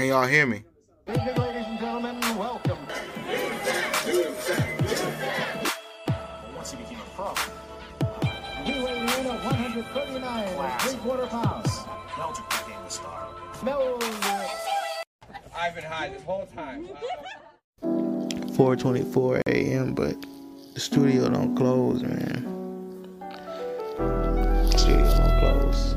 [0.00, 0.64] Can y'all hear me?
[1.06, 2.78] Ladies and gentlemen, welcome.
[6.56, 7.34] once he became a pro.
[8.64, 11.80] He weighing in at 139 and three quarter pounds.
[12.16, 13.28] Meldrick became the star.
[13.60, 14.48] Meldrick.
[15.54, 16.88] I've been high this whole time.
[17.82, 19.92] 4:24 a.m.
[19.92, 20.16] But
[20.72, 22.46] the studio don't close, man.
[24.78, 25.94] Studio don't close.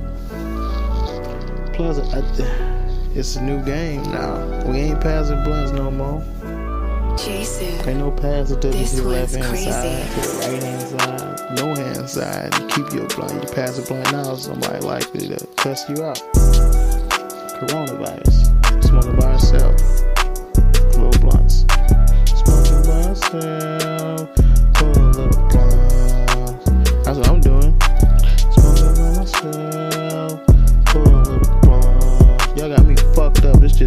[1.74, 2.73] Plus, I,
[3.16, 4.64] it's a new game now.
[4.66, 6.22] We ain't passing blunts no more.
[7.18, 7.88] Jason.
[7.88, 9.72] Ain't no passing to the This left one's hand crazy.
[9.72, 12.54] side, to the right hand side, no hand side.
[12.60, 13.44] You keep your blunt.
[13.44, 16.18] You pass a blunt now, somebody likely to test you out.
[17.60, 18.84] Coronavirus.
[18.84, 19.76] Smoking by yourself.
[20.98, 21.66] Little blunts.
[22.42, 24.30] Smoking by yourself.
[24.74, 26.66] Pull little blunts.
[27.06, 27.53] That's what I'm doing.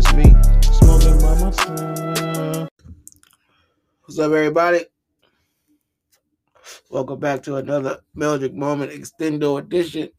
[0.02, 0.24] Just me.
[0.60, 2.68] Smoking by myself.
[4.03, 4.80] What's up, everybody?
[6.91, 10.11] Welcome back to another Meldrick Moment Extendo edition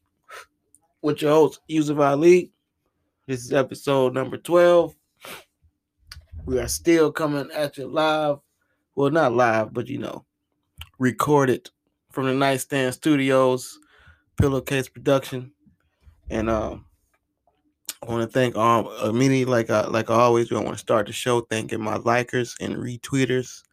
[1.04, 2.52] with your host, Yusuf Ali.
[3.28, 4.96] This is episode number 12.
[6.46, 8.40] We are still coming at you live.
[8.96, 10.26] Well, not live, but you know,
[10.98, 11.70] recorded
[12.12, 13.78] from the Nightstand Studios,
[14.42, 15.52] Pillowcase Production.
[16.32, 16.86] And um,
[18.02, 20.82] I want to thank um immediately, like I like I always do, I want to
[20.82, 23.64] start the show thanking my likers and retweeters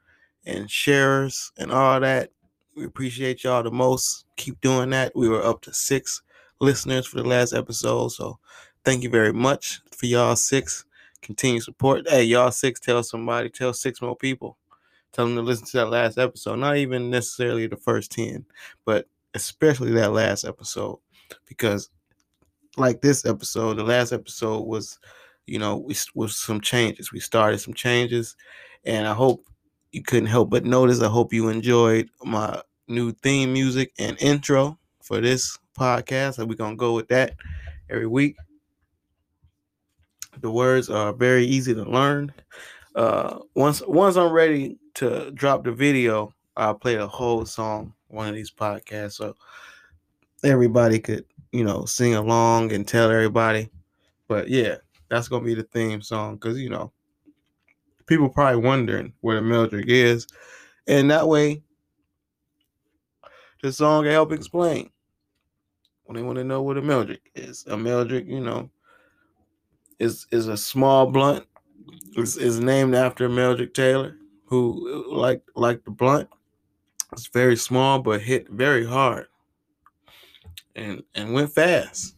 [0.46, 2.30] and sharers and all that.
[2.76, 4.24] We appreciate y'all the most.
[4.36, 5.14] Keep doing that.
[5.14, 6.22] We were up to six
[6.60, 8.08] listeners for the last episode.
[8.08, 8.38] So
[8.84, 10.84] thank you very much for y'all six.
[11.22, 12.08] Continue support.
[12.08, 14.58] Hey, y'all six, tell somebody, tell six more people.
[15.12, 16.56] Tell them to listen to that last episode.
[16.56, 18.44] Not even necessarily the first 10,
[18.84, 20.98] but especially that last episode.
[21.46, 21.88] Because
[22.78, 24.98] like this episode, the last episode was,
[25.46, 27.12] you know, we was some changes.
[27.12, 28.36] We started some changes,
[28.84, 29.46] and I hope
[29.92, 31.00] you couldn't help but notice.
[31.00, 36.38] I hope you enjoyed my new theme music and intro for this podcast.
[36.38, 37.34] And we're gonna go with that
[37.90, 38.36] every week.
[40.40, 42.32] The words are very easy to learn.
[42.94, 48.28] Uh, once once I'm ready to drop the video, I'll play the whole song one
[48.28, 49.34] of these podcasts so
[50.44, 51.24] everybody could
[51.54, 53.70] you know sing along and tell everybody.
[54.26, 54.76] But yeah,
[55.08, 56.92] that's gonna be the theme song because you know
[58.06, 60.26] people probably wondering where the Meldrick is,
[60.88, 61.62] and that way
[63.62, 64.90] the song can help explain.
[66.04, 68.68] When they want to know what a Meldrick is, a Meldrick, you know,
[70.00, 71.46] is is a small blunt.
[72.16, 74.16] Is is named after Meldrick Taylor,
[74.46, 76.28] who like like the blunt.
[77.12, 79.28] It's very small but hit very hard,
[80.74, 82.16] and and went fast.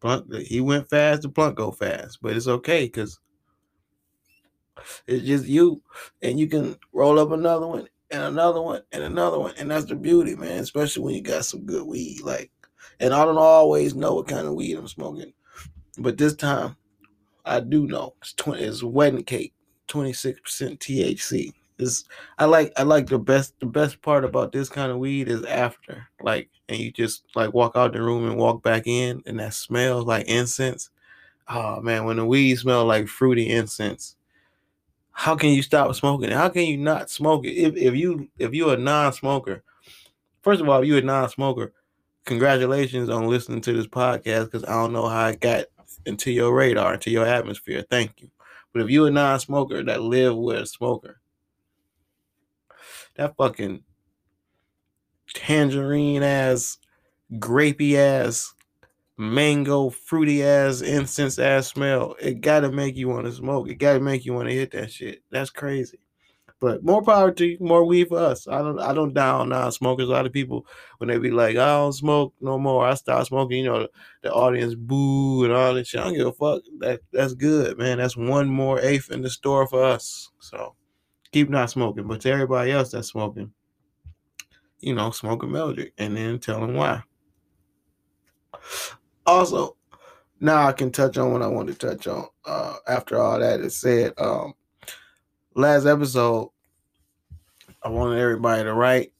[0.00, 1.22] Blunt, he went fast.
[1.22, 3.18] The blunt go fast, but it's okay because
[5.06, 5.82] it's just you,
[6.22, 9.86] and you can roll up another one and another one and another one, and that's
[9.86, 10.58] the beauty, man.
[10.60, 12.50] Especially when you got some good weed, like.
[13.00, 15.32] And I don't always know what kind of weed I'm smoking,
[15.98, 16.76] but this time
[17.44, 18.14] I do know.
[18.20, 18.62] It's twenty.
[18.64, 19.54] It's wedding cake,
[19.88, 21.52] twenty six percent THC.
[21.78, 22.04] Is
[22.38, 25.44] I like I like the best the best part about this kind of weed is
[25.44, 29.40] after like and you just like walk out the room and walk back in and
[29.40, 30.90] that smells like incense.
[31.48, 34.16] Oh man, when the weed smell like fruity incense,
[35.12, 36.30] how can you stop smoking?
[36.30, 37.52] How can you not smoke it?
[37.52, 39.62] If if you if you're a non-smoker,
[40.42, 41.72] first of all, if you're a non-smoker,
[42.24, 45.66] congratulations on listening to this podcast because I don't know how it got
[46.06, 47.84] into your radar, into your atmosphere.
[47.90, 48.30] Thank you.
[48.72, 51.20] But if you're a non-smoker that live with a smoker,
[53.16, 53.82] that fucking
[55.34, 56.78] tangerine ass,
[57.34, 58.54] grapey ass,
[59.16, 63.68] mango fruity ass, incense ass smell, it gotta make you want to smoke.
[63.68, 65.22] It gotta make you want to hit that shit.
[65.30, 65.98] That's crazy.
[66.60, 68.46] But more power to you, more weed for us.
[68.46, 70.08] I don't I don't down non-smokers.
[70.08, 70.64] A lot of people
[70.98, 72.86] when they be like, I don't smoke no more.
[72.86, 73.88] I stop smoking, you know,
[74.22, 76.00] the audience boo and all that shit.
[76.00, 76.62] I don't give a fuck.
[76.78, 77.98] That that's good, man.
[77.98, 80.30] That's one more eighth in the store for us.
[80.38, 80.76] So
[81.32, 82.06] keep not smoking.
[82.06, 83.52] But to everybody else that's smoking,
[84.80, 87.02] you know, smoke a Meldrick and then tell them why.
[89.26, 89.76] Also,
[90.40, 92.26] now I can touch on what I want to touch on.
[92.44, 94.54] Uh, after all that is said, um,
[95.54, 96.50] last episode,
[97.82, 99.12] I wanted everybody to write,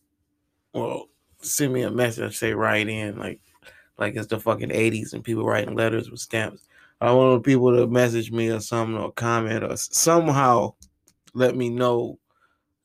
[0.74, 1.08] well,
[1.40, 3.40] send me a message, say write in, like,
[3.98, 6.66] like it's the fucking 80s and people writing letters with stamps.
[7.00, 10.74] I wanted people to message me or something or comment or somehow
[11.34, 12.18] let me know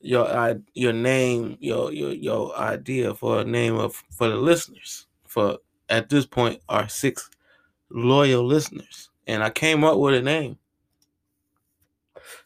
[0.00, 5.06] your your name, your your your idea for a name of for the listeners.
[5.26, 5.58] For
[5.88, 7.30] at this point, our six
[7.90, 10.58] loyal listeners, and I came up with a name.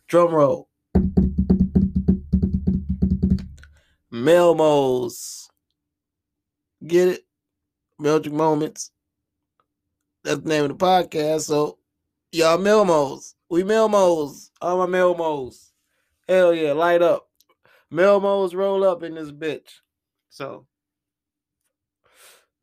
[0.09, 0.69] Drum roll.
[4.13, 5.49] Melmos.
[6.87, 7.27] Get it?
[8.01, 8.91] Meldrick Moments.
[10.25, 11.43] That's the name of the podcast.
[11.43, 11.79] So,
[12.31, 13.35] y'all Melmos.
[13.49, 14.51] We Melmos.
[14.61, 15.72] All my Melmos.
[16.33, 17.29] Hell yeah, light up.
[17.93, 19.81] Melmos roll up in this bitch.
[20.31, 20.67] So,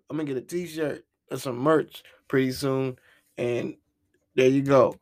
[0.10, 2.98] I'm gonna get a t-shirt and some merch pretty soon.
[3.38, 3.76] And
[4.34, 4.96] there you go.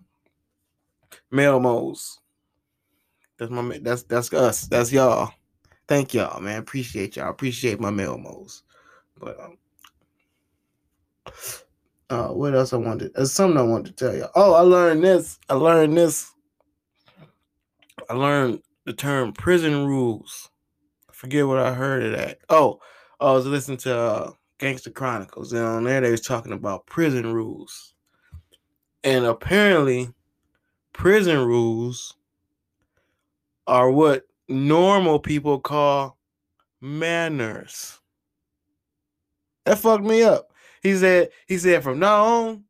[1.34, 2.18] Melmos.
[3.40, 4.68] That's my that's that's us.
[4.68, 5.32] That's y'all.
[5.88, 6.60] Thank y'all, man.
[6.60, 7.30] Appreciate y'all.
[7.30, 8.64] Appreciate my Melmos.
[9.18, 9.58] But um
[12.10, 13.14] uh what else I wanted?
[13.14, 14.26] There's something I wanted to tell you.
[14.36, 15.40] Oh, I learned this.
[15.48, 16.34] I learned this.
[18.10, 20.50] I learned the term prison rules.
[21.10, 22.40] I forget what I heard of that.
[22.50, 22.80] Oh,
[23.20, 27.34] I was listening to uh, Gangster Chronicles, and on there they was talking about prison
[27.34, 27.94] rules.
[29.04, 30.10] And apparently,
[30.94, 32.16] prison rules
[33.68, 36.18] are what normal people call
[36.82, 38.00] manners.
[39.66, 40.52] That fucked me up.
[40.82, 42.64] He said, he said, from now on,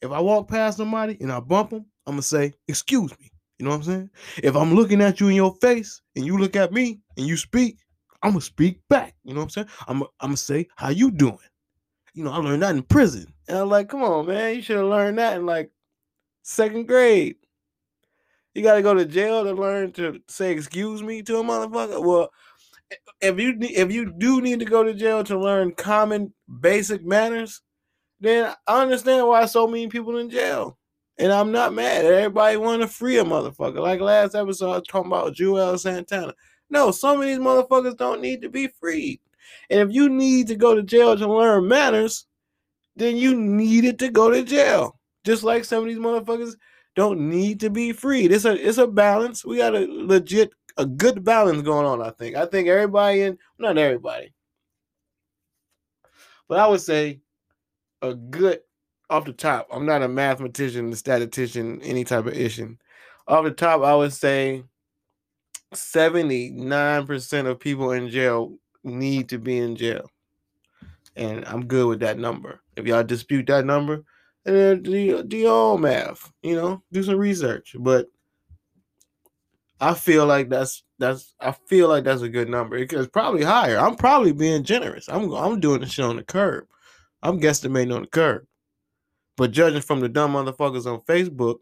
[0.00, 3.30] if I walk past somebody and I bump them, I'm gonna say, excuse me.
[3.58, 4.10] You know what I'm saying?
[4.42, 7.36] If I'm looking at you in your face and you look at me and you
[7.36, 7.78] speak,
[8.22, 9.14] I'm gonna speak back.
[9.24, 9.68] You know what I'm saying?
[9.88, 11.38] I'm I'm gonna say, how you doing?
[12.14, 13.32] You know, I learned that in prison.
[13.48, 15.70] And I'm like, come on, man, you should have learned that in like
[16.42, 17.36] second grade.
[18.54, 22.04] You gotta go to jail to learn to say excuse me to a motherfucker.
[22.04, 22.30] Well,
[23.20, 27.60] if you if you do need to go to jail to learn common basic manners,
[28.20, 30.78] then I understand why so many people in jail.
[31.18, 32.04] And I'm not mad.
[32.04, 33.80] Everybody want to free a motherfucker.
[33.80, 36.32] Like last episode, I was talking about Joel Santana.
[36.70, 39.20] No, some of these motherfuckers don't need to be freed.
[39.70, 42.26] And if you need to go to jail to learn manners,
[42.94, 44.98] then you needed to go to jail.
[45.24, 46.54] Just like some of these motherfuckers
[46.94, 48.32] don't need to be freed.
[48.32, 49.44] It's a it's a balance.
[49.44, 52.02] We got a legit a good balance going on.
[52.02, 52.36] I think.
[52.36, 54.32] I think everybody in not everybody,
[56.48, 57.20] but I would say
[58.02, 58.60] a good
[59.10, 59.68] off the top.
[59.72, 62.76] I'm not a mathematician, a statistician, any type of issue.
[63.26, 64.64] Off the top, I would say
[65.74, 70.10] 79% of people in jail need to be in jail.
[71.16, 72.60] And I'm good with that number.
[72.76, 74.04] If y'all dispute that number,
[74.44, 77.74] then do, do your own math, you know, do some research.
[77.78, 78.06] But
[79.80, 82.76] I feel like that's that's I feel like that's a good number.
[82.76, 83.78] It's probably higher.
[83.78, 85.08] I'm probably being generous.
[85.08, 86.66] I'm I'm doing the shit on the curb.
[87.22, 88.46] I'm guesstimating on the curb.
[89.38, 91.60] But judging from the dumb motherfuckers on Facebook,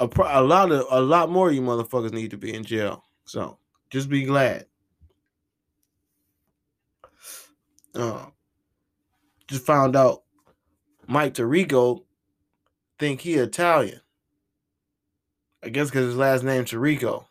[0.00, 3.04] a, a lot of a lot more of you motherfuckers need to be in jail.
[3.26, 3.58] So
[3.90, 4.66] just be glad.
[7.94, 8.26] Uh,
[9.46, 10.24] just found out
[11.06, 12.02] Mike Tirico
[12.98, 14.00] think he Italian.
[15.62, 17.26] I guess because his last name Tirico.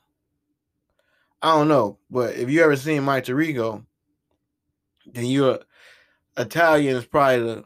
[1.41, 3.85] I don't know, but if you ever seen Mike Tirico,
[5.05, 5.59] then you're
[6.37, 7.65] Italian is probably the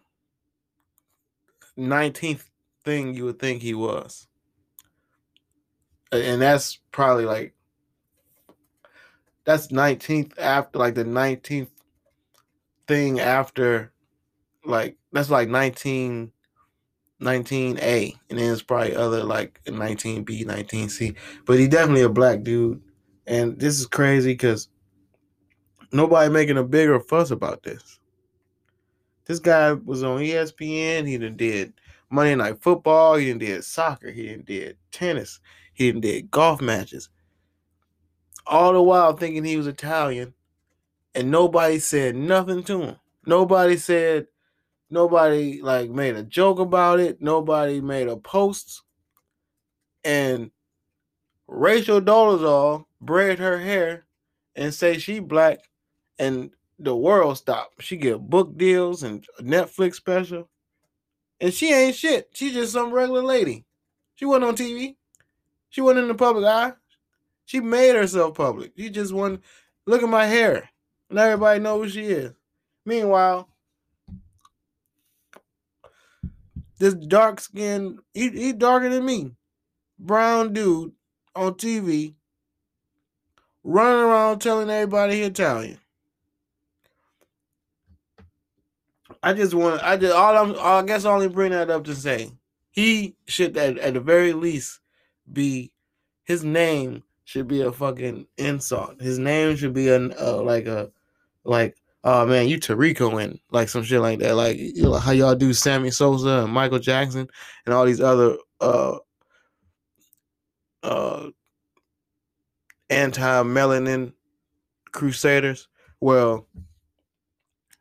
[1.77, 2.43] 19th
[2.83, 4.27] thing you would think he was.
[6.11, 7.53] And that's probably like
[9.45, 11.69] that's 19th after like the 19th
[12.87, 13.91] thing after
[14.65, 16.31] like that's like 19
[17.21, 21.15] 19A and then it's probably other like 19B 19C
[21.45, 22.81] but he definitely a black dude
[23.25, 24.69] and this is crazy because
[25.91, 27.99] nobody making a bigger fuss about this
[29.27, 31.73] this guy was on ESPN he done did
[32.09, 33.15] Monday Night Football.
[33.15, 34.11] He done did soccer.
[34.11, 35.39] He done did tennis.
[35.73, 37.09] He done did golf matches.
[38.45, 40.33] All the while thinking he was Italian.
[41.13, 42.95] And nobody said nothing to him.
[43.25, 44.27] Nobody said
[44.89, 47.21] Nobody like made a joke about it.
[47.21, 48.83] Nobody made a post.
[50.03, 50.51] And
[51.47, 54.05] Rachel Dolezal braid her hair
[54.55, 55.59] and say she black.
[56.17, 57.71] And the world stop.
[57.79, 60.49] She get book deals and Netflix special.
[61.39, 62.29] And she ain't shit.
[62.33, 63.65] She just some regular lady.
[64.15, 64.95] She wasn't on TV.
[65.69, 66.73] She wasn't in the public eye.
[67.45, 68.73] She made herself public.
[68.77, 69.41] She just won.
[69.85, 70.69] Look at my hair.
[71.09, 72.33] And everybody know who she is.
[72.85, 73.47] Meanwhile,
[76.79, 79.31] this dark skin, he, he darker than me,
[79.99, 80.91] brown dude
[81.35, 82.15] on TV
[83.63, 85.77] running around telling everybody he Italian.
[89.27, 91.95] I just want I just all I'm I guess I only bring that up to
[91.95, 92.31] say
[92.71, 94.79] he should at, at the very least
[95.33, 95.73] be
[96.23, 99.01] his name should be a fucking insult.
[99.01, 100.89] His name should be a uh, like a
[101.43, 104.35] like oh man, you Tirico and like some shit like that.
[104.35, 107.27] Like you know how y'all do Sammy Sosa and Michael Jackson
[107.65, 108.95] and all these other uh
[110.83, 111.27] uh
[112.89, 114.13] anti-melanin
[114.93, 115.67] crusaders.
[115.99, 116.47] Well,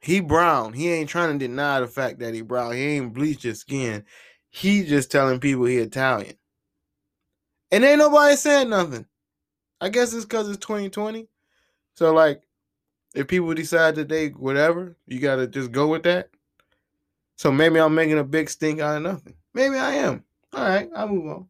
[0.07, 0.73] he brown.
[0.73, 2.75] He ain't trying to deny the fact that he brown.
[2.75, 4.05] He ain't bleached his skin.
[4.49, 6.37] He just telling people he Italian.
[7.73, 9.07] And ain't nobody saying nothing.
[9.81, 11.27] I guess it's because it's 2020.
[11.95, 12.43] So like
[13.17, 16.31] if people decide that they whatever, you gotta just go with that.
[17.35, 19.35] So maybe I'm making a big stink out of nothing.
[19.55, 20.23] Maybe I am.
[20.53, 21.49] All right, I'll move on.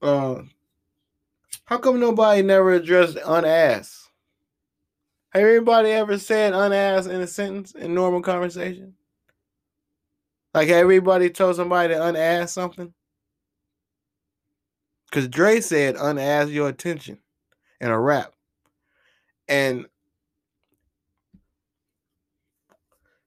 [0.00, 0.42] Uh,
[1.64, 3.99] how come nobody never addressed unasked?
[5.30, 8.94] Have anybody ever said unasked in a sentence in normal conversation?
[10.52, 12.92] Like everybody told somebody to unask something?
[15.08, 17.18] Because Dre said unask your attention
[17.80, 18.32] in a rap.
[19.48, 19.86] And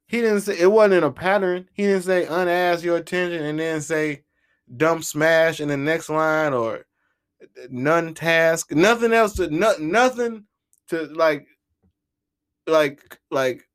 [0.06, 1.68] he didn't say it wasn't in a pattern.
[1.72, 4.24] He didn't say unask your attention and then say
[4.76, 6.84] dump smash in the next line or
[7.42, 8.72] uh, none task.
[8.72, 10.44] Nothing else to not, nothing
[10.88, 11.46] to like
[12.66, 13.68] like like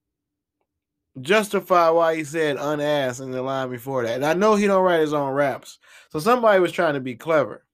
[1.21, 4.15] justify why he said unasked in the line before that.
[4.15, 5.79] And I know he don't write his own raps.
[6.11, 7.65] So somebody was trying to be clever.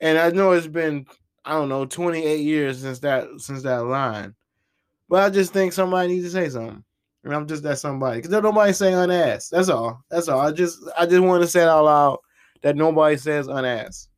[0.00, 1.06] And I know it's been
[1.44, 4.34] I don't know 28 years since that since that line.
[5.08, 6.82] But I just think somebody needs to say something.
[7.24, 9.52] And I'm just that somebody because nobody saying unasked.
[9.52, 10.02] That's all.
[10.10, 10.40] That's all.
[10.40, 12.18] I just I just want to say it out loud
[12.62, 14.08] that nobody says unasked.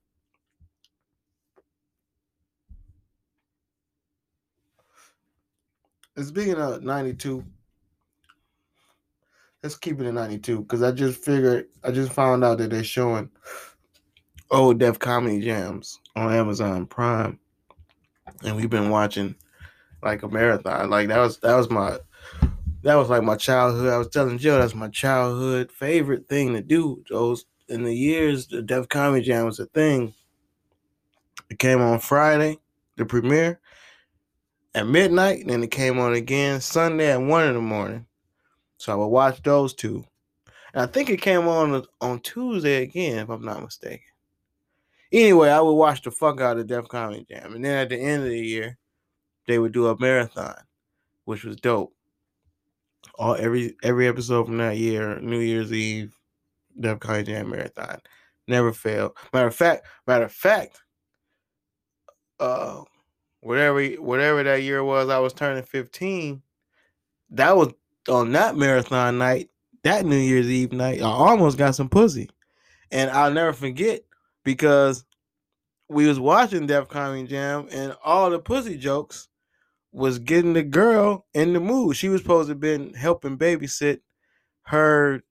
[6.16, 7.44] And speaking of 92,
[9.62, 12.84] let's keep it at 92 because I just figured I just found out that they're
[12.84, 13.30] showing
[14.50, 17.40] old Def Comedy Jams on Amazon Prime,
[18.44, 19.34] and we've been watching
[20.02, 20.90] like a marathon.
[20.90, 21.98] Like that was that was my
[22.82, 23.92] that was like my childhood.
[23.92, 27.02] I was telling Joe that's my childhood favorite thing to do.
[27.08, 30.14] Those in the years the Def Comedy Jam was a thing.
[31.50, 32.58] It came on Friday,
[32.96, 33.60] the premiere
[34.74, 38.06] at midnight, and then it came on again Sunday at one in the morning.
[38.78, 40.04] So I would watch those two.
[40.72, 44.00] And I think it came on on Tuesday again, if I'm not mistaken.
[45.12, 47.54] Anyway, I would watch the fuck out of Def Comedy Jam.
[47.54, 48.76] And then at the end of the year,
[49.46, 50.56] they would do a marathon,
[51.24, 51.94] which was dope.
[53.16, 56.16] All every every episode from that year, New Year's Eve,
[56.80, 58.00] Def Comedy Jam marathon.
[58.48, 59.12] Never failed.
[59.32, 60.82] Matter of fact, matter of fact,
[62.40, 62.82] uh
[63.44, 66.42] whatever whatever that year was, I was turning 15.
[67.30, 67.72] That was
[68.08, 69.50] on that marathon night,
[69.82, 72.30] that New Year's Eve night, I almost got some pussy.
[72.90, 74.02] And I'll never forget
[74.44, 75.04] because
[75.88, 79.28] we was watching Def Comedy Jam and all the pussy jokes
[79.92, 81.96] was getting the girl in the mood.
[81.96, 84.00] She was supposed to have been helping babysit
[84.62, 85.22] her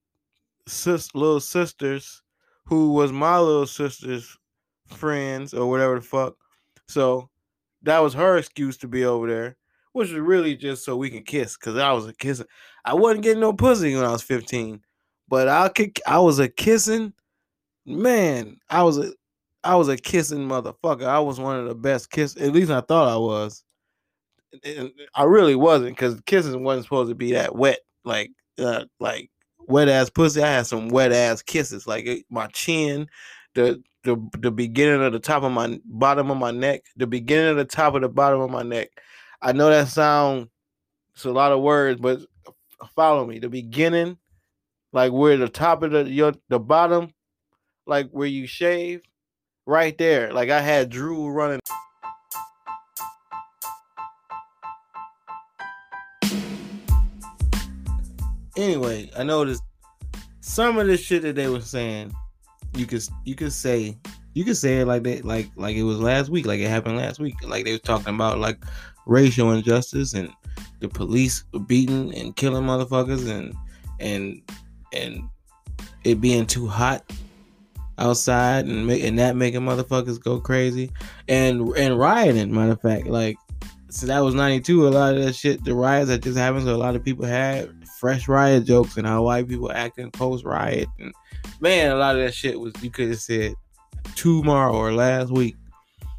[0.68, 2.22] sis, little sisters,
[2.66, 4.38] who was my little sister's
[4.88, 6.36] friends or whatever the fuck.
[6.88, 7.30] So
[7.84, 9.58] that was her excuse to be over there,
[9.92, 11.56] which was really just so we can kiss.
[11.56, 12.48] Cause I was a kissing.
[12.86, 14.82] I wasn't getting no pussy when I was 15,
[15.28, 16.00] but I could.
[16.08, 17.14] I was a kissing
[17.86, 18.58] man.
[18.70, 19.12] I was a.
[19.66, 21.06] I was a kissing motherfucker.
[21.06, 22.36] I was one of the best kiss.
[22.36, 23.64] At least I thought I was.
[24.66, 29.30] And I really wasn't because kissing wasn't supposed to be that wet, like uh, like
[29.68, 30.44] wet ass pussy.
[30.44, 33.08] I had some wet ass kisses, like my chin,
[33.56, 37.52] the the the beginning of the top of my bottom of my neck, the beginning
[37.52, 38.90] of the top of the bottom of my neck.
[39.42, 40.50] I know that sound
[41.16, 42.22] it's a lot of words, but
[42.96, 43.40] follow me.
[43.40, 44.18] The beginning,
[44.92, 47.14] like where the top of the your the bottom,
[47.86, 49.02] like where you shave,
[49.66, 50.34] right there.
[50.34, 51.60] Like I had Drew running.
[58.56, 59.64] Anyway, I noticed
[60.42, 62.14] some of the shit that they were saying
[62.76, 63.98] you could you could say
[64.34, 66.98] you could say it like that like like it was last week like it happened
[66.98, 67.36] last week.
[67.44, 68.64] Like they were talking about like
[69.06, 70.32] racial injustice and
[70.80, 73.54] the police beating and killing motherfuckers and
[74.00, 74.42] and
[74.94, 75.24] and
[76.04, 77.04] it being too hot
[77.98, 80.92] outside and make, and that making motherfuckers go crazy
[81.28, 83.38] and and rioting matter of fact like
[83.90, 86.76] so that was 92 a lot of that shit the riots that just happened so
[86.76, 90.90] a lot of people had fresh riot jokes and how white people acting post riot
[91.00, 91.14] and
[91.64, 93.56] man, a lot of that shit was you could have said
[94.16, 95.56] tomorrow or last week.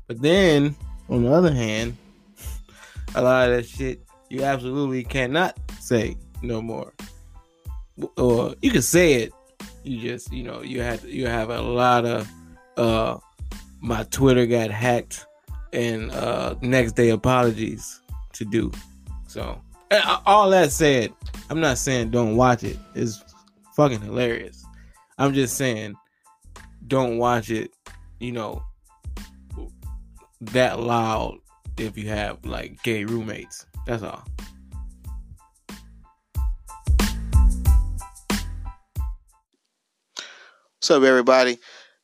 [0.09, 0.75] But then,
[1.11, 1.99] on the other hand,
[3.15, 6.95] a lot of that shit you absolutely cannot say no more.
[8.17, 9.33] Or you can say it,
[9.85, 12.29] you just you know you had you have a lot of
[12.79, 13.19] uh
[13.83, 15.27] my Twitter got hacked
[15.75, 18.01] and uh next day apologies
[18.33, 18.73] to do.
[19.29, 19.61] So
[20.25, 21.13] all that said,
[21.51, 22.79] I'm not saying don't watch it.
[22.95, 23.23] It's
[23.77, 24.64] fucking hilarious.
[25.17, 25.95] I'm just saying,
[26.87, 27.71] don't watch it,
[28.19, 28.65] you know,
[30.41, 31.39] that loud
[31.79, 33.67] if you have like gay roommates.
[33.87, 34.25] That's all.
[40.79, 41.59] What's up, everybody?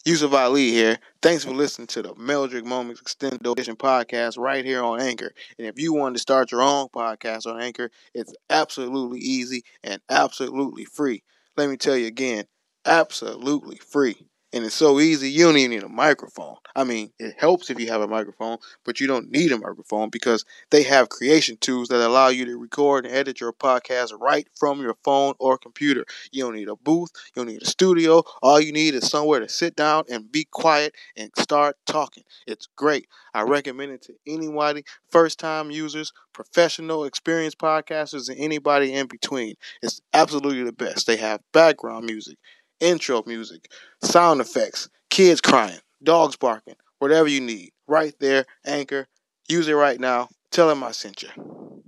[0.04, 0.98] Yusuf Ali here.
[1.20, 5.32] Thanks for listening to the Meldrick Moments Extended Edition podcast right here on Anchor.
[5.58, 10.00] And if you want to start your own podcast on Anchor, it's absolutely easy and
[10.08, 11.24] absolutely free.
[11.56, 12.44] Let me tell you again,
[12.84, 14.26] absolutely free.
[14.52, 16.56] And it's so easy, you don't even need a microphone.
[16.74, 20.10] I mean, it helps if you have a microphone, but you don't need a microphone
[20.10, 24.48] because they have creation tools that allow you to record and edit your podcast right
[24.58, 26.04] from your phone or computer.
[26.32, 28.24] You don't need a booth, you don't need a studio.
[28.42, 32.24] All you need is somewhere to sit down and be quiet and start talking.
[32.48, 33.06] It's great.
[33.32, 34.82] I recommend it to anybody,
[35.12, 39.54] first time users, professional, experienced podcasters, and anybody in between.
[39.80, 41.06] It's absolutely the best.
[41.06, 42.36] They have background music
[42.80, 43.70] intro music,
[44.02, 47.70] sound effects, kids crying, dogs barking, whatever you need.
[47.86, 49.06] Right there, Anchor.
[49.48, 50.28] Use it right now.
[50.50, 51.28] Tell them I sent you.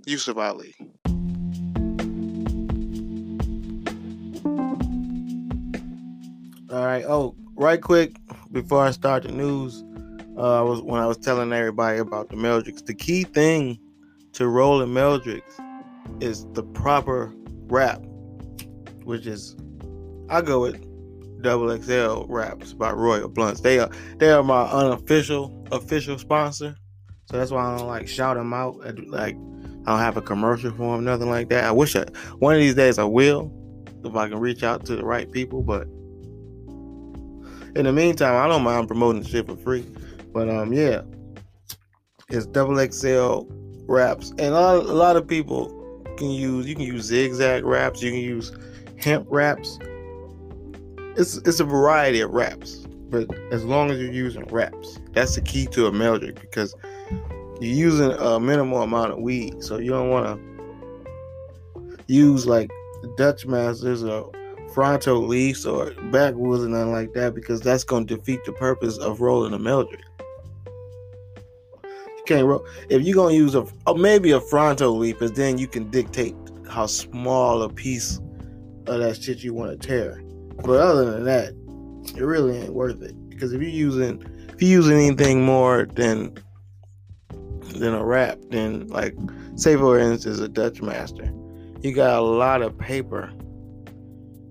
[0.05, 0.75] Yusuf Ali.
[6.69, 7.05] All right.
[7.05, 8.15] Oh, right quick
[8.51, 9.83] before I start the news,
[10.37, 12.85] uh, I was when I was telling everybody about the Meldricks.
[12.85, 13.79] The key thing
[14.33, 15.59] to rolling Meldricks
[16.21, 17.33] is the proper
[17.67, 18.01] wrap,
[19.03, 19.55] which is
[20.33, 20.81] I go with
[21.43, 23.61] Double XL Wraps by Royal Blunts.
[23.61, 26.75] They are they are my unofficial official sponsor,
[27.25, 28.77] so that's why I don't like shout them out.
[29.07, 31.65] Like I don't have a commercial for them, nothing like that.
[31.65, 32.05] I wish I
[32.39, 33.53] one of these days I will,
[34.03, 35.61] if I can reach out to the right people.
[35.61, 35.83] But
[37.77, 39.85] in the meantime, I don't mind promoting shit for free.
[40.33, 41.03] But um, yeah,
[42.29, 43.41] it's Double XL
[43.85, 45.67] wraps, and a lot, a lot of people
[46.17, 46.65] can use.
[46.65, 48.01] You can use zigzag wraps.
[48.01, 48.51] You can use
[48.97, 49.77] hemp wraps
[51.17, 55.41] it's it's a variety of wraps, but as long as you're using wraps, that's the
[55.41, 56.75] key to a Meldrick because
[57.61, 62.69] you're using a minimal amount of weed, so you don't want to use like
[63.17, 64.31] Dutch Masters or
[64.73, 68.97] Fronto leaves or backwoods and nothing like that because that's going to defeat the purpose
[68.97, 70.01] of rolling a Meldrick.
[71.83, 75.57] You can't roll if you're going to use a maybe a Fronto leaf, because then
[75.57, 76.35] you can dictate
[76.69, 78.19] how small a piece
[78.87, 80.22] of that shit you want to tear.
[80.57, 81.53] But other than that,
[82.15, 83.29] it really ain't worth it.
[83.29, 86.37] Because if you're using if you're using anything more than
[87.75, 89.15] than a wrap, then like
[89.55, 91.31] say for instance a Dutch master,
[91.81, 93.31] you got a lot of paper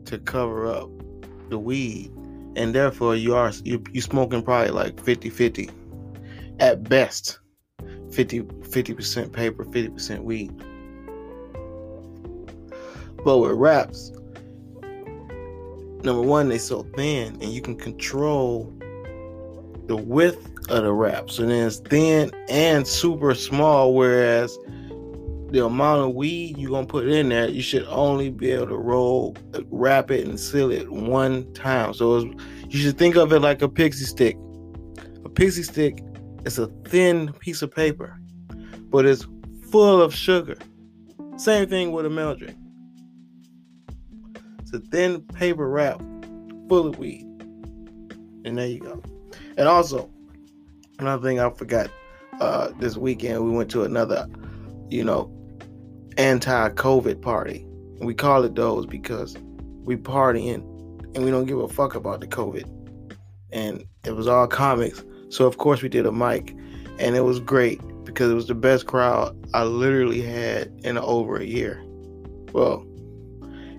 [0.07, 0.91] to cover up
[1.49, 2.11] the weed.
[2.55, 5.71] And therefore you are you you smoking probably like 50-50
[6.61, 7.39] at best.
[8.13, 10.53] 50 50% paper, 50% weed.
[13.25, 14.13] But with wraps,
[16.05, 18.73] number one, they so thin, and you can control
[19.87, 21.31] the width of the wrap.
[21.31, 24.57] So then it's thin and super small, whereas
[25.51, 28.77] the amount of weed you're gonna put in there, you should only be able to
[28.77, 29.37] roll,
[29.71, 31.93] wrap it, and seal it one time.
[31.93, 32.21] So
[32.69, 34.37] you should think of it like a pixie stick.
[35.25, 36.03] A pixie stick
[36.45, 38.19] is a thin piece of paper,
[38.91, 39.27] but it's
[39.71, 40.57] full of sugar.
[41.37, 42.57] Same thing with a Meldrick.
[44.73, 46.01] A thin paper wrap
[46.69, 47.27] full of weed.
[48.45, 49.03] And there you go.
[49.57, 50.11] And also,
[50.99, 51.91] another thing I forgot
[52.41, 54.27] uh, this weekend, we went to another,
[54.89, 55.31] you know,
[56.17, 57.67] anti COVID party.
[57.99, 59.37] And we call it those because
[59.85, 60.65] we partying
[61.15, 62.65] and we don't give a fuck about the COVID.
[63.53, 65.05] And it was all comics.
[65.29, 66.57] So, of course, we did a mic.
[66.99, 71.37] And it was great because it was the best crowd I literally had in over
[71.37, 71.83] a year.
[72.53, 72.87] Well,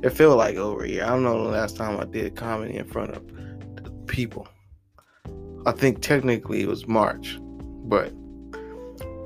[0.03, 1.05] it felt like over a year.
[1.05, 4.47] I don't know the last time I did comedy in front of people.
[5.65, 7.39] I think technically it was March,
[7.85, 8.11] but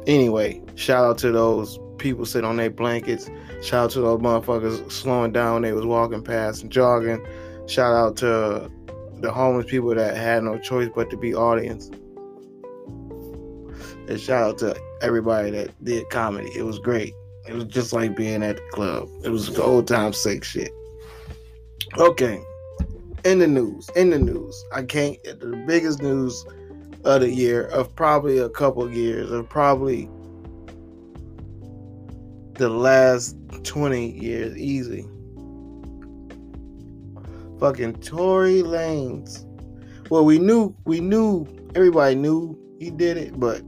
[0.06, 3.28] anyway, shout out to those people sitting on their blankets.
[3.64, 5.56] Shout out to those motherfuckers slowing down.
[5.56, 7.26] When they was walking past and jogging.
[7.68, 8.72] Shout out to
[9.20, 11.90] the homeless people that had no choice but to be audience.
[14.08, 16.50] And shout out to everybody that did comedy.
[16.56, 17.14] It was great.
[17.48, 19.10] It was just like being at the club.
[19.24, 20.72] It was old time sex shit.
[21.98, 22.42] Okay.
[23.24, 23.90] In the news.
[23.96, 24.66] In the news.
[24.74, 26.46] I can't the biggest news
[27.06, 30.10] of the year of probably a couple years of probably
[32.56, 35.06] the last 20 years easy.
[37.60, 39.46] Fucking Tory Lanez.
[40.10, 43.62] Well, we knew we knew everybody knew he did it, but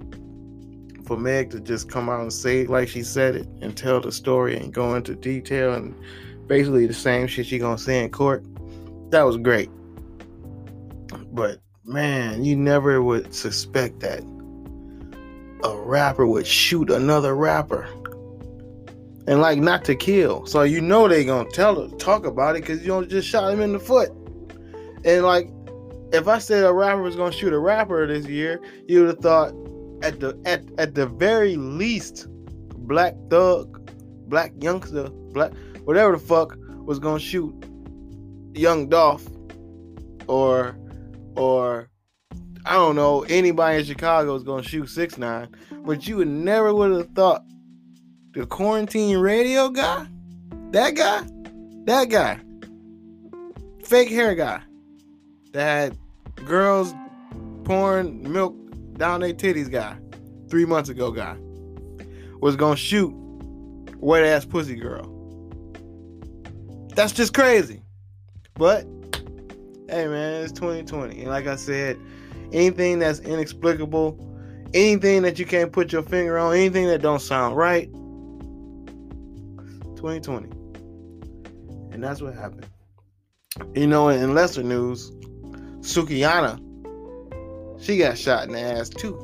[1.09, 3.99] for Meg to just come out and say it like she said it and tell
[3.99, 5.95] the story and go into detail and
[6.45, 8.45] basically the same shit she gonna say in court,
[9.09, 9.71] that was great.
[11.31, 14.21] But man, you never would suspect that
[15.63, 17.87] a rapper would shoot another rapper.
[19.25, 20.45] And like not to kill.
[20.45, 23.61] So you know they gonna tell talk about it because you don't just shot him
[23.61, 24.11] in the foot.
[25.03, 25.49] And like
[26.13, 29.19] if I said a rapper was gonna shoot a rapper this year, you would have
[29.19, 29.55] thought
[30.01, 32.27] at the at, at the very least,
[32.87, 33.91] Black Thug,
[34.29, 35.51] Black Youngster, Black
[35.85, 37.53] whatever the fuck was gonna shoot
[38.53, 39.27] Young Dolph
[40.27, 40.77] or
[41.35, 41.89] or
[42.65, 45.49] I don't know, anybody in Chicago is gonna shoot six nine,
[45.85, 47.43] but you would never would have thought
[48.33, 50.05] the quarantine radio guy,
[50.71, 51.23] that guy,
[51.85, 52.39] that guy,
[53.83, 54.61] fake hair guy,
[55.53, 55.93] that
[56.45, 56.93] girls
[57.63, 58.55] pouring milk
[58.99, 59.97] down their titties guy,
[60.49, 61.35] three months ago guy,
[62.41, 63.11] was gonna shoot
[63.97, 65.15] wet ass pussy girl.
[66.95, 67.81] That's just crazy.
[68.55, 68.83] But
[69.89, 71.21] hey man, it's 2020.
[71.21, 71.97] And like I said,
[72.51, 74.19] anything that's inexplicable,
[74.73, 77.91] anything that you can't put your finger on, anything that don't sound right,
[79.95, 80.49] 2020.
[81.91, 82.67] And that's what happened.
[83.75, 85.09] You know, in lesser news,
[85.79, 86.59] Sukihana,
[87.81, 89.17] she got shot in the ass too.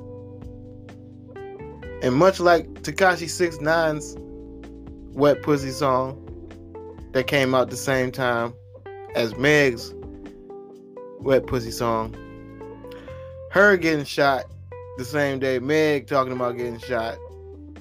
[2.01, 4.15] And much like Tekashi 69's
[5.15, 6.21] Wet Pussy song
[7.13, 8.53] that came out the same time
[9.15, 9.93] as Meg's
[11.19, 12.15] Wet Pussy song,
[13.51, 14.45] her getting shot
[14.97, 17.17] the same day Meg talking about getting shot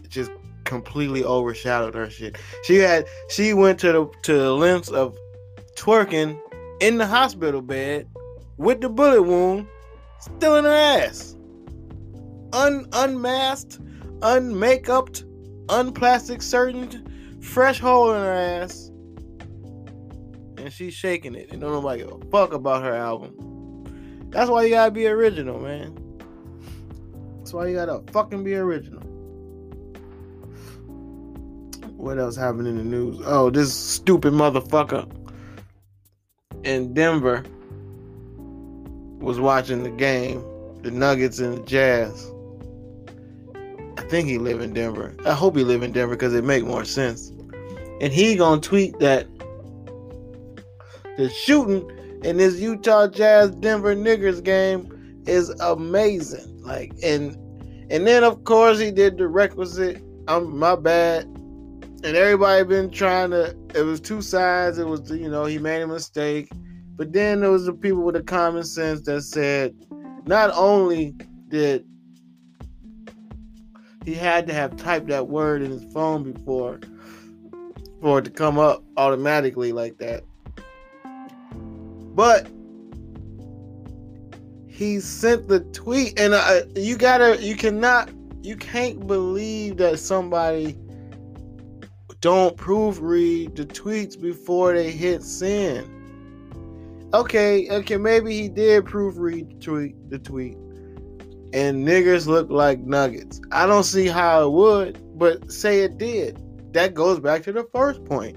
[0.08, 0.30] just
[0.64, 2.37] completely overshadowed her shit.
[2.62, 5.16] She had she went to the to the lengths of
[5.76, 6.40] twerking
[6.80, 8.08] in the hospital bed
[8.56, 9.66] with the bullet wound
[10.24, 11.37] still in her ass.
[12.52, 13.80] Un unmasked,
[14.20, 15.24] unmakeuped,
[15.68, 18.90] unplastic certain, fresh hole in her ass.
[20.56, 21.50] And she's shaking it.
[21.50, 23.34] And don't nobody give a fuck about her album.
[24.30, 25.98] That's why you gotta be original, man.
[27.38, 29.02] That's why you gotta fucking be original.
[31.96, 33.20] What else happened in the news?
[33.24, 35.10] Oh, this stupid motherfucker
[36.64, 37.44] in Denver
[39.24, 40.44] was watching the game,
[40.82, 42.30] the Nuggets and the Jazz.
[43.96, 45.16] I think he live in Denver.
[45.24, 47.30] I hope he live in Denver because it make more sense.
[48.00, 49.26] And he gonna tweet that
[51.16, 51.90] the shooting
[52.24, 56.62] in this Utah Jazz Denver Niggers game is amazing.
[56.62, 57.37] Like and
[57.90, 60.02] and then of course he did the requisite.
[60.28, 61.24] I'm my bad.
[61.24, 63.56] And everybody been trying to.
[63.74, 64.78] It was two sides.
[64.78, 66.50] It was you know he made a mistake,
[66.96, 69.74] but then there was the people with the common sense that said,
[70.26, 71.14] not only
[71.48, 71.85] did
[74.04, 76.78] he had to have typed that word in his phone before
[78.02, 80.24] for it to come up automatically like that,
[82.14, 82.48] but
[84.66, 88.11] he sent the tweet, and uh, you gotta, you cannot,
[88.42, 90.76] you can't believe that somebody
[92.20, 95.88] don't proofread the tweets before they hit send.
[97.14, 100.57] Okay, okay, maybe he did proofread tweet, the tweet,
[101.53, 103.40] and niggers look like nuggets.
[103.53, 106.40] I don't see how it would, but say it did.
[106.72, 108.37] That goes back to the first point.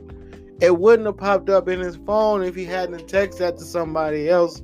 [0.62, 4.30] It wouldn't have popped up in his phone if he hadn't texted that to somebody
[4.30, 4.62] else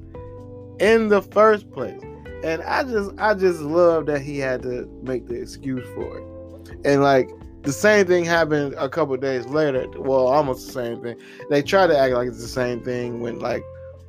[0.80, 2.00] in the first place.
[2.44, 6.78] And I just I just love that he had to make the excuse for it.
[6.86, 7.32] And like
[7.64, 9.88] the same thing happened a couple days later.
[9.98, 11.18] Well, almost the same thing.
[11.50, 13.64] They try to act like it's the same thing when like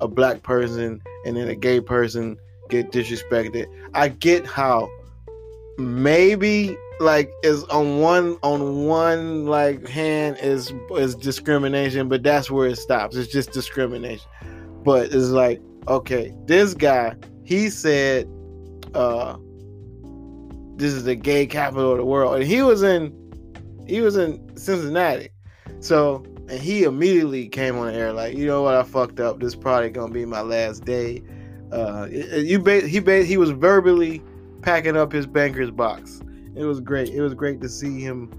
[0.05, 2.39] a black person and then a gay person
[2.69, 3.67] get disrespected.
[3.95, 4.89] I get how
[5.79, 12.69] maybe like is on one on one like hand is is discrimination, but that's where
[12.69, 13.17] it stops.
[13.17, 14.29] It's just discrimination.
[14.85, 18.29] But it's like okay, this guy, he said,
[18.95, 19.37] uh,
[20.77, 22.37] this is the gay capital of the world.
[22.37, 23.13] And he was in
[23.87, 25.31] he was in Cincinnati.
[25.81, 29.41] So and he immediately came on the air like, you know what, I fucked up.
[29.41, 31.23] This probably gonna be my last day.
[31.73, 34.23] Uh, you ba- he ba- he was verbally
[34.63, 36.21] packing up his banker's box.
[36.55, 37.09] It was great.
[37.09, 38.31] It was great to see him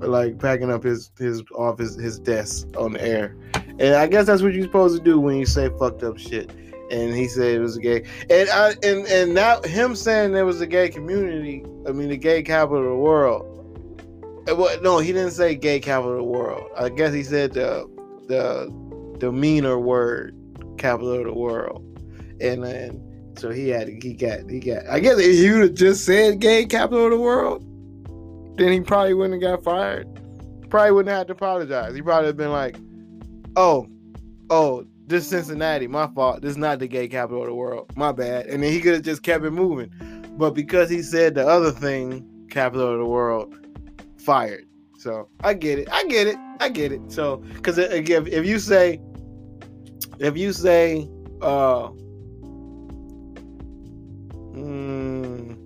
[0.00, 3.36] like packing up his his office his desk on the air.
[3.78, 6.50] And I guess that's what you're supposed to do when you say fucked up shit
[6.90, 10.46] and he said it was a gay and I, and and now him saying there
[10.46, 13.46] was a gay community i mean the gay capital of the world
[14.48, 17.52] Eh, well, no he didn't say gay capital of the world i guess he said
[17.52, 17.86] the
[18.28, 18.72] the
[19.20, 20.34] the meaner word
[20.78, 21.84] capital of the world
[22.40, 23.02] and then
[23.36, 26.40] so he had he got he got i guess if he would have just said
[26.40, 27.62] gay capital of the world
[28.56, 30.08] then he probably wouldn't have got fired
[30.70, 32.76] probably wouldn't have had to apologize he probably have been like
[33.56, 33.86] oh
[34.50, 36.42] oh this Cincinnati, my fault.
[36.42, 37.90] This is not the gay capital of the world.
[37.96, 38.44] My bad.
[38.44, 39.90] And then he could have just kept it moving.
[40.36, 43.54] But because he said the other thing, capital of the world
[44.28, 44.68] fired.
[44.98, 45.88] So I get it.
[45.90, 46.36] I get it.
[46.60, 47.00] I get it.
[47.10, 49.00] So because again, if you say,
[50.18, 51.08] if you say,
[51.40, 51.88] uh,
[54.52, 55.56] mm,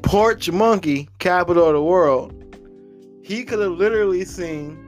[0.00, 2.32] porch monkey, capital of the world,
[3.24, 4.78] he could have literally seen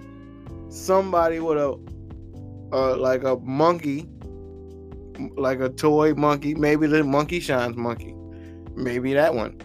[0.70, 1.70] somebody with a,
[2.72, 4.08] uh, like a monkey,
[5.36, 8.14] like a toy monkey, maybe the monkey shines monkey,
[8.76, 9.58] maybe that one,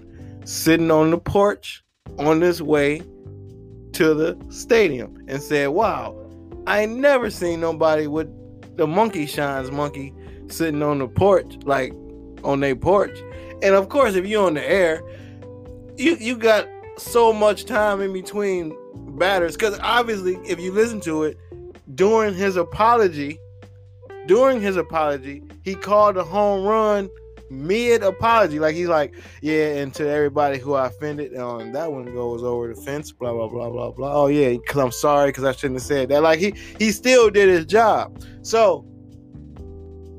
[0.45, 1.83] sitting on the porch
[2.17, 3.03] on this way
[3.99, 6.15] to the stadium and said, Wow,
[6.65, 8.29] I ain't never seen nobody with
[8.77, 10.13] the monkey shines monkey
[10.47, 11.91] sitting on the porch, like
[12.45, 13.19] on their porch.
[13.61, 15.03] And of course, if you're on the air,
[15.97, 16.65] you you got
[16.97, 18.73] so much time in between
[19.17, 19.55] batters.
[19.57, 21.37] Because obviously, if you listen to it,
[21.93, 23.37] during his apology,
[24.27, 27.09] during his apology, he called a home run
[27.49, 28.59] mid apology.
[28.59, 32.73] Like he's like, yeah, and to everybody who I offended, um, that one goes over
[32.73, 34.13] the fence, blah blah blah blah blah.
[34.13, 36.21] Oh yeah, because I'm sorry because I shouldn't have said that.
[36.21, 38.23] Like he he still did his job.
[38.41, 38.85] So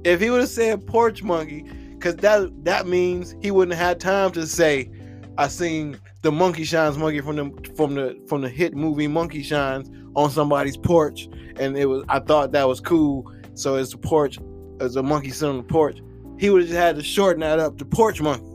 [0.05, 1.63] if he would have said porch monkey,
[1.93, 4.91] because that that means he wouldn't have had time to say,
[5.39, 9.43] I seen the monkey shines monkey from the from the from the hit movie Monkey
[9.43, 13.33] Shines on somebody's porch, and it was I thought that was cool.
[13.55, 14.39] So it's a porch,
[14.81, 16.01] it's a monkey sitting on the porch
[16.41, 18.47] he would have just had to shorten that up to porch monkey.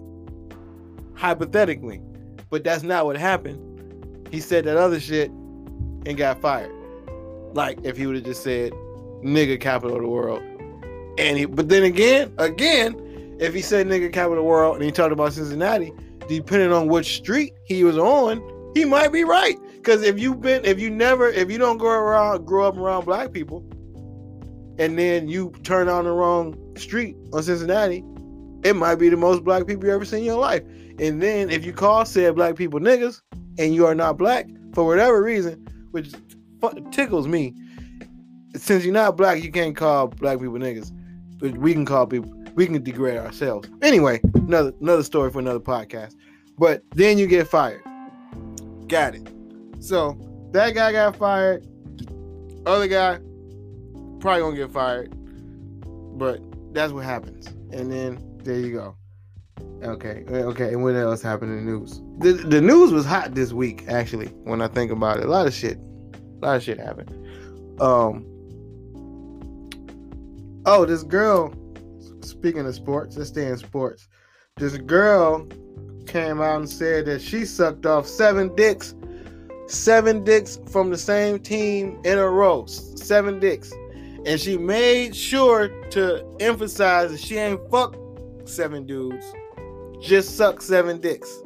[1.14, 2.02] Hypothetically.
[2.50, 4.28] But that's not what happened.
[4.32, 6.72] He said that other shit and got fired.
[7.54, 8.74] Like if he would have just said
[9.24, 10.42] nigga capital of the world.
[11.20, 14.84] And he but then again, again, if he said nigga capital of the world and
[14.84, 15.94] he talked about Cincinnati,
[16.28, 18.42] depending on which street he was on,
[18.74, 19.58] he might be right.
[19.74, 23.06] Because if you've been, if you never, if you don't go around, grow up around
[23.06, 23.64] black people,
[24.78, 28.04] and then you turn on the wrong street on Cincinnati,
[28.64, 30.64] it might be the most black people you ever seen in your life.
[31.00, 33.22] And then if you call said black people niggas
[33.58, 36.14] and you are not black for whatever reason, which
[36.92, 37.54] tickles me,
[38.56, 40.92] since you're not black, you can't call black people niggas,
[41.38, 43.70] but we can call people, we can degrade ourselves.
[43.82, 46.16] Anyway, another another story for another podcast.
[46.58, 47.84] But then you get fired.
[48.88, 49.28] Got it.
[49.80, 50.18] So
[50.52, 51.68] that guy got fired.
[52.66, 53.20] Other guy
[54.26, 55.14] probably gonna get fired.
[56.18, 56.42] But
[56.74, 57.48] that's what happens.
[57.72, 58.96] And then there you go.
[59.84, 60.70] Okay, okay.
[60.70, 62.02] And what else happened in the news?
[62.18, 64.28] The, the news was hot this week, actually.
[64.44, 67.12] When I think about it, a lot of shit, a lot of shit happened.
[67.80, 68.26] Um.
[70.66, 71.54] Oh, this girl.
[72.22, 74.08] Speaking of sports, let's stay in sports.
[74.58, 75.48] This girl
[76.08, 78.96] came out and said that she sucked off seven dicks,
[79.68, 82.66] seven dicks from the same team in a row.
[82.66, 83.72] Seven dicks
[84.26, 87.96] and she made sure to emphasize that she ain't fuck
[88.46, 89.26] seven dudes,
[90.02, 91.42] just suck seven dicks.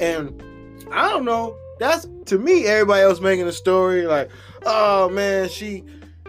[0.00, 0.42] And
[0.90, 1.56] I don't know.
[1.78, 2.66] That's to me.
[2.66, 4.30] Everybody else making a story like,
[4.64, 5.84] oh man, she,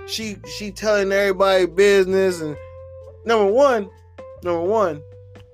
[0.06, 2.42] she, she telling everybody business.
[2.42, 2.58] And
[3.26, 3.90] number one,
[4.44, 5.02] number one,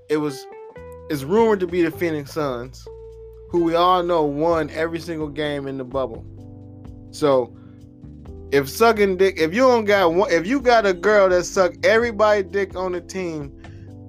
[0.10, 0.46] it was,
[1.10, 2.86] it's rumored to be the Phoenix Suns,
[3.50, 6.26] who we all know won every single game in the bubble.
[7.12, 7.56] So
[8.54, 11.74] if sucking dick, if you don't got one, if you got a girl that suck
[11.84, 13.52] everybody dick on the team,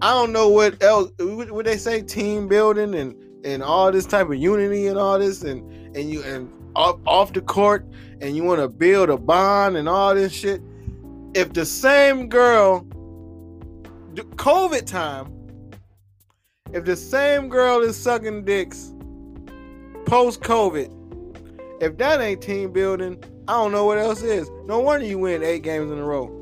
[0.03, 3.15] I don't know what else would they say team building and
[3.47, 5.63] and all this type of unity and all this and
[5.97, 7.87] and you and off, off the court
[8.21, 10.61] and you want to build a bond and all this shit.
[11.35, 12.83] If the same girl,
[14.13, 15.33] COVID time,
[16.75, 18.93] if the same girl is sucking dicks
[20.05, 24.51] post COVID, if that ain't team building, I don't know what else is.
[24.65, 26.41] No wonder you win eight games in a row.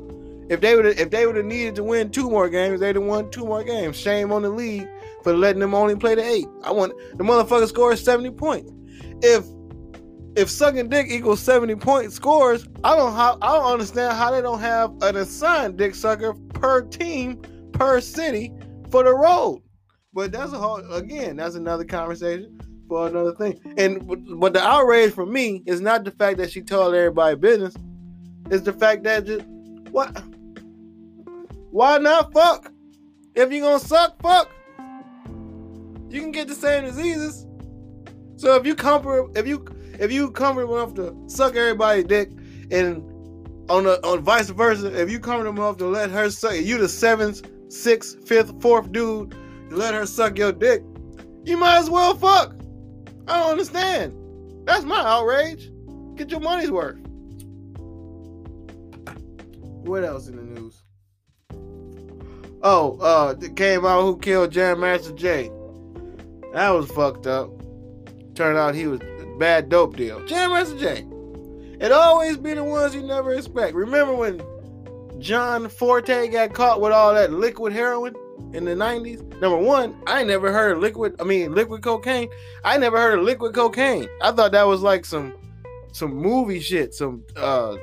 [0.49, 3.03] If they would if they would have needed to win two more games, they'd have
[3.03, 3.97] won two more games.
[3.97, 4.87] Shame on the league
[5.23, 6.47] for letting them only play the eight.
[6.63, 8.71] I want the motherfucker scores 70 points.
[9.21, 9.45] If
[10.35, 14.41] if sucking dick equals 70 point scores, I don't how I don't understand how they
[14.41, 17.41] don't have an assigned dick sucker per team
[17.73, 18.53] per city
[18.89, 19.61] for the road.
[20.13, 22.59] But that's a whole again, that's another conversation
[22.93, 23.59] for another thing.
[23.75, 24.07] And
[24.39, 27.75] but the outrage for me is not the fact that she told everybody business.
[28.51, 29.47] It's the fact that just
[29.89, 30.15] what
[31.71, 32.71] why not fuck?
[33.33, 34.51] If you gonna suck, fuck.
[36.07, 37.47] You can get the same diseases.
[38.35, 39.65] So if you comfort if you
[39.99, 42.29] if you comfortable enough to suck everybody's dick
[42.69, 42.97] and
[43.71, 46.87] on the on vice versa, if you comfortable enough to let her suck you the
[46.87, 49.35] seventh, sixth, fifth, fourth dude,
[49.71, 50.83] let her suck your dick,
[51.43, 52.53] you might as well fuck.
[53.27, 54.13] I don't understand.
[54.65, 55.71] That's my outrage.
[56.15, 56.99] Get your money's worth.
[59.85, 60.81] What else in the news?
[62.61, 65.51] Oh, uh, it came out who killed Jam Master Jay.
[66.53, 67.49] That was fucked up.
[68.35, 70.25] Turned out he was a bad dope deal.
[70.25, 71.05] Jam Master Jay.
[71.81, 73.75] It always be the ones you never expect.
[73.75, 74.41] Remember when
[75.19, 78.15] John Forte got caught with all that liquid heroin
[78.53, 79.21] in the 90s?
[79.39, 82.29] Number one, I never heard liquid, I mean liquid cocaine.
[82.63, 84.07] I never heard of liquid cocaine.
[84.21, 85.33] I thought that was like some
[85.91, 87.77] some movie shit, some uh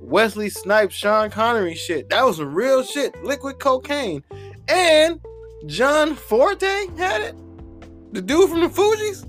[0.00, 2.08] Wesley Snipes, Sean Connery shit.
[2.10, 3.22] That was some real shit.
[3.24, 4.22] Liquid cocaine.
[4.68, 5.20] And
[5.66, 7.36] John Forte had it.
[8.12, 9.26] The dude from the Fugees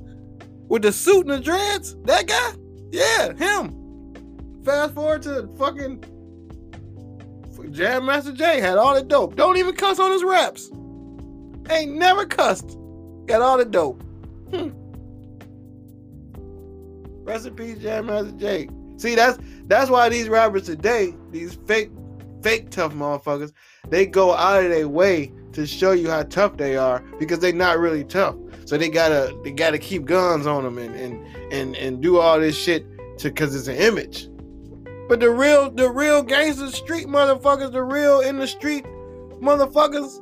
[0.68, 1.96] with the suit and the dreads.
[2.04, 2.52] That guy?
[2.92, 3.74] Yeah, him.
[4.64, 6.04] Fast forward to fucking
[7.72, 9.36] Jam Master Jay had all the dope.
[9.36, 10.70] Don't even cuss on his raps.
[11.70, 12.78] Ain't never cussed.
[13.26, 14.02] Got all the dope.
[14.52, 14.70] Hmm.
[17.56, 18.70] Peace, Jam Master Jay.
[18.98, 21.92] See, that's that's why these rappers today, these fake,
[22.42, 23.52] fake tough motherfuckers,
[23.90, 27.52] they go out of their way to show you how tough they are because they're
[27.54, 28.36] not really tough.
[28.66, 32.40] So they gotta they gotta keep guns on them and and and, and do all
[32.40, 32.86] this shit
[33.20, 34.30] to because it's an image.
[35.08, 38.86] But the real the real gangster street motherfuckers, the real in the street
[39.42, 40.22] motherfuckers,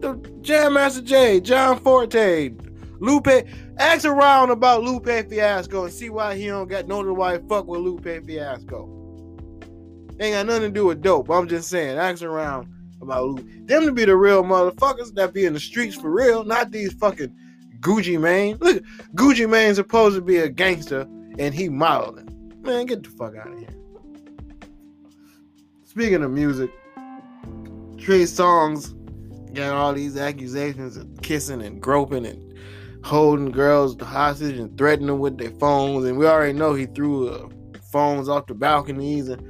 [0.00, 2.52] the Jam Master Jay, John Forte,
[3.00, 3.46] Lupe.
[3.78, 7.80] Ask around about Lupe Fiasco and see why he don't got no why fuck with
[7.80, 8.88] Lupe Fiasco.
[10.18, 11.28] Ain't got nothing to do with dope.
[11.28, 11.98] I'm just saying.
[11.98, 12.68] Ask around
[13.02, 13.46] about Lupe.
[13.66, 16.94] Them to be the real motherfuckers that be in the streets for real, not these
[16.94, 17.34] fucking
[17.80, 18.56] Gucci Mane.
[18.60, 18.82] Look,
[19.14, 21.02] Gucci Mane's supposed to be a gangster
[21.38, 22.25] and he modeling.
[22.66, 23.68] Man, get the fuck out of here.
[25.84, 26.68] Speaking of music,
[27.96, 28.92] Trey Songz
[29.54, 32.58] got all these accusations of kissing and groping and
[33.04, 36.06] holding girls hostage and threatening them with their phones.
[36.06, 37.48] And we already know he threw uh,
[37.92, 39.28] phones off the balconies.
[39.28, 39.40] And,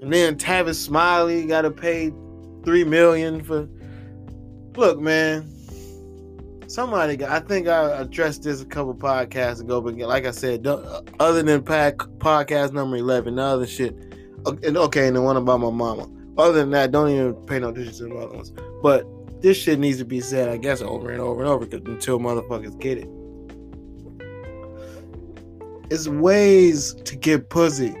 [0.00, 2.14] and then Tavis Smiley got to pay
[2.64, 3.68] three million for.
[4.74, 5.52] Look, man.
[6.76, 10.66] Somebody, got, I think I addressed this a couple podcasts ago, but like I said,
[10.66, 13.96] other than pack podcast number eleven, the other shit,
[14.46, 16.06] okay, and the one about my mama.
[16.36, 18.52] Other than that, don't even pay no attention to the other ones.
[18.82, 19.06] But
[19.40, 22.78] this shit needs to be said, I guess, over and over and over until motherfuckers
[22.78, 23.08] get it.
[25.90, 27.92] It's ways to get pussy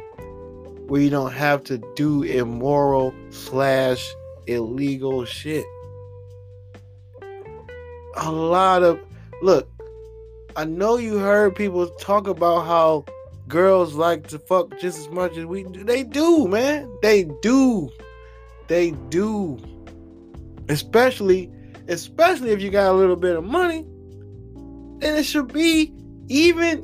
[0.88, 4.06] where you don't have to do immoral slash
[4.46, 5.64] illegal shit.
[8.16, 9.00] A lot of
[9.42, 9.68] look,
[10.56, 13.04] I know you heard people talk about how
[13.48, 15.84] girls like to fuck just as much as we do.
[15.84, 16.90] They do, man.
[17.02, 17.90] They do.
[18.68, 19.58] They do
[20.68, 21.50] especially
[21.88, 25.92] especially if you got a little bit of money And it should be
[26.28, 26.80] even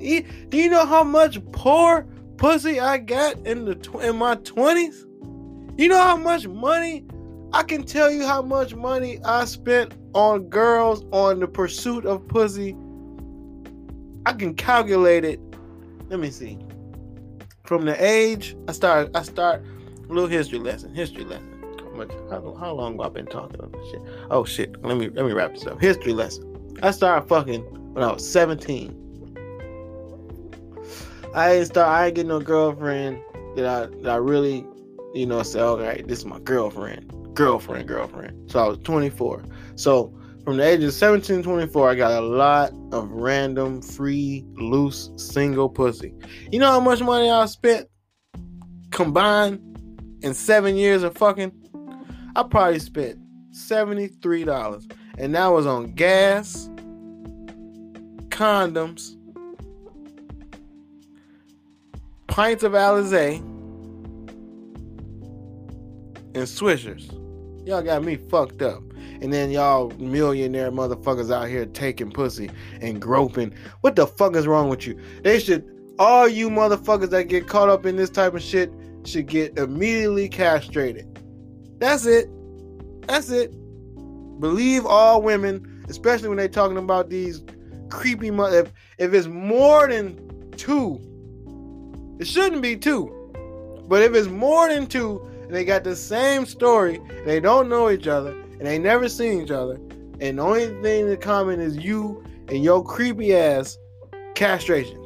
[0.48, 5.04] do you know how much poor pussy i got in the in my 20s
[5.78, 7.04] you know how much money
[7.52, 12.26] i can tell you how much money i spent on girls on the pursuit of
[12.28, 12.76] pussy
[14.26, 15.40] i can calculate it
[16.08, 16.58] let me see
[17.64, 19.62] from the age i start i start
[20.08, 21.52] a little history lesson history lesson
[21.94, 24.02] much how, how long have I been talking about this shit?
[24.30, 24.82] Oh shit.
[24.84, 25.80] Let me let me wrap this up.
[25.80, 26.76] History lesson.
[26.82, 27.62] I started fucking
[27.94, 28.98] when I was 17.
[31.34, 33.22] I didn't start I didn't get no girlfriend
[33.56, 34.66] that I that I really,
[35.14, 37.10] you know, say, okay, this is my girlfriend.
[37.34, 38.50] Girlfriend, girlfriend.
[38.50, 39.44] So I was 24.
[39.76, 40.14] So
[40.44, 45.10] from the age of 17 to 24, I got a lot of random, free, loose,
[45.16, 46.14] single pussy.
[46.50, 47.88] You know how much money I spent
[48.90, 49.60] combined
[50.22, 51.52] in seven years of fucking?
[52.34, 53.18] I probably spent
[53.52, 54.92] $73.
[55.18, 56.68] And that was on gas,
[58.28, 59.16] condoms,
[62.26, 63.36] pints of Alizé,
[66.34, 67.21] and Swishers.
[67.64, 68.82] Y'all got me fucked up.
[69.20, 73.54] And then y'all millionaire motherfuckers out here taking pussy and groping.
[73.82, 74.98] What the fuck is wrong with you?
[75.22, 78.72] They should, all you motherfuckers that get caught up in this type of shit
[79.04, 81.06] should get immediately castrated.
[81.78, 82.28] That's it.
[83.06, 83.52] That's it.
[84.40, 87.44] Believe all women, especially when they're talking about these
[87.90, 88.60] creepy mother.
[88.60, 91.00] If, if it's more than two,
[92.18, 93.18] it shouldn't be two.
[93.86, 98.06] But if it's more than two, they got the same story, they don't know each
[98.06, 99.74] other, and they never seen each other,
[100.20, 103.78] and the only thing in common is you and your creepy ass
[104.34, 104.98] castration.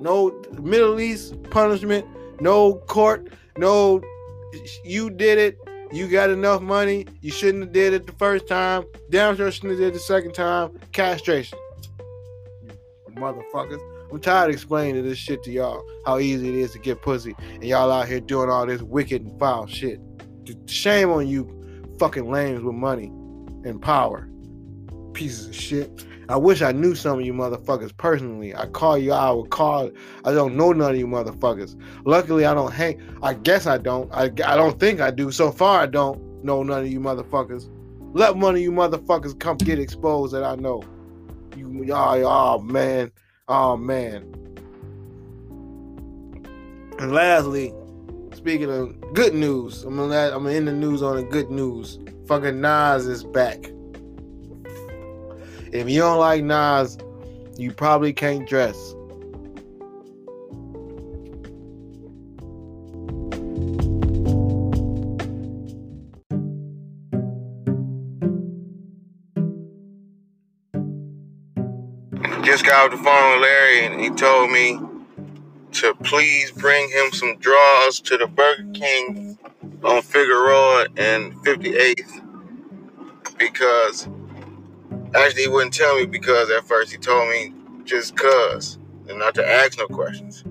[0.00, 2.06] No Middle East punishment,
[2.40, 4.02] no court, no
[4.84, 5.58] you did it,
[5.92, 7.06] you got enough money.
[7.20, 8.84] You shouldn't have did it the first time.
[9.10, 10.78] Damn sure shouldn't have did it the second time.
[10.92, 11.58] Castration.
[13.14, 13.95] Motherfuckers.
[14.10, 15.84] I'm tired of explaining this shit to y'all.
[16.04, 17.34] How easy it is to get pussy.
[17.54, 20.00] And y'all out here doing all this wicked and foul shit.
[20.66, 23.06] Shame on you fucking lames with money
[23.64, 24.28] and power.
[25.12, 26.06] Pieces of shit.
[26.28, 28.54] I wish I knew some of you motherfuckers personally.
[28.54, 29.90] I call you, I would call.
[30.24, 31.80] I don't know none of you motherfuckers.
[32.04, 33.00] Luckily, I don't hang.
[33.22, 34.12] I guess I don't.
[34.12, 35.30] I, I don't think I do.
[35.30, 37.70] So far, I don't know none of you motherfuckers.
[38.12, 40.82] Let one of you motherfuckers come get exposed that I know.
[41.56, 43.12] You, y'all, oh, oh man,
[43.48, 44.32] oh man.
[46.98, 47.72] And lastly,
[48.34, 51.98] speaking of good news, I'm gonna I'm in the news on a good news.
[52.26, 53.70] Fucking Nas is back.
[55.72, 56.98] If you don't like Nas,
[57.56, 58.95] you probably can't dress.
[72.46, 74.78] Just got off the phone with Larry and he told me
[75.72, 79.36] to please bring him some draws to the Burger King
[79.82, 82.24] on Figueroa and 58th
[83.36, 84.08] because
[85.16, 88.78] actually he wouldn't tell me because at first he told me just cuz
[89.08, 90.44] and not to ask no questions.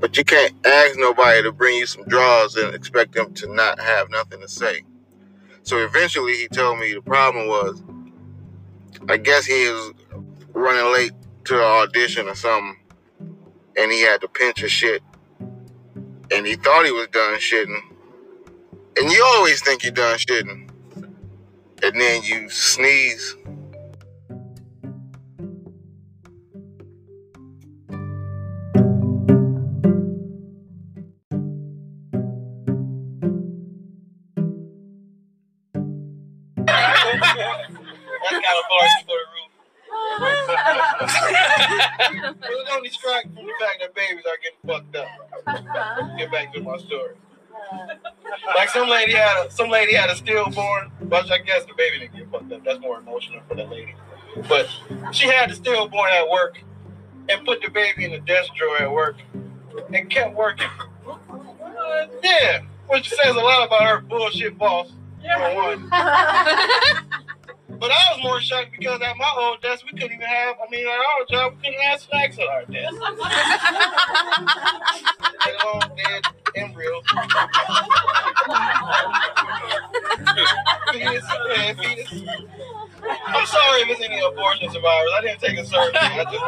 [0.00, 3.78] But you can't ask nobody to bring you some draws and expect them to not
[3.78, 4.82] have nothing to say.
[5.62, 7.80] So eventually he told me the problem was
[9.08, 9.92] I guess he was
[10.54, 11.12] running late
[11.44, 12.78] to an audition or something
[13.76, 15.02] and he had to pinch a shit.
[16.32, 17.80] And he thought he was done shitting.
[18.96, 20.70] And you always think you're done shitting.
[21.82, 23.36] And then you sneeze.
[46.56, 46.62] Up.
[46.62, 47.14] Get back to my story.
[48.56, 52.00] Like some lady had a, some lady had a stillborn, but I guess the baby
[52.00, 52.64] didn't get fucked up.
[52.64, 53.94] That's more emotional for the lady.
[54.48, 54.68] But
[55.12, 56.58] she had the stillborn at work
[57.28, 59.16] and put the baby in the desk drawer at work
[59.92, 60.68] and kept working.
[62.22, 64.92] Yeah, which says a lot about her bullshit boss.
[65.22, 65.88] For one.
[67.80, 70.68] But I was more shocked because at my old desk, we couldn't even have, I
[70.70, 72.94] mean, at our job, we couldn't have snacks at our desk.
[75.64, 75.90] Alone
[76.54, 77.04] dead embryos.
[80.92, 81.24] fetus,
[81.56, 82.12] yeah, fetus.
[83.26, 85.10] I'm sorry if it's any abortion survivors.
[85.14, 85.98] I didn't take a survey.
[85.98, 86.44] I just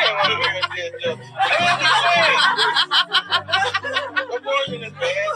[0.00, 1.20] I didn't want to hear a dead joke.
[4.30, 4.38] I'm.
[4.38, 5.32] Abortion is bad.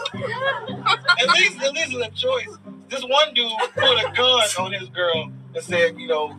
[1.21, 2.57] At least, at least it's a choice
[2.93, 6.37] this one dude put a gun on his girl and said, you know,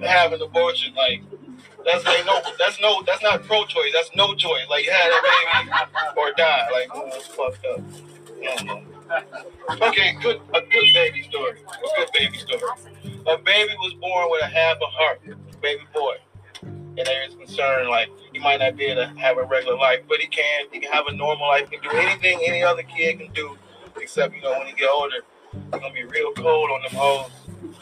[0.00, 0.94] have an abortion.
[0.94, 1.22] Like
[1.84, 3.92] that's like no, that's no, that's not pro-choice.
[3.92, 4.66] That's no choice.
[4.68, 6.68] Like have that baby or die.
[6.70, 7.80] Like oh, that's fucked up.
[9.82, 11.58] Okay, good, a good baby story.
[11.60, 12.62] A good baby story.
[13.26, 15.20] A baby was born with a half a heart,
[15.60, 16.16] baby boy.
[16.62, 20.00] And there is concern, like he might not be able to have a regular life,
[20.08, 20.66] but he can.
[20.72, 21.68] He can have a normal life.
[21.70, 23.56] He can do anything any other kid can do,
[24.00, 25.16] except you know when he get older,
[25.52, 27.30] it's gonna be real cold on them hoes.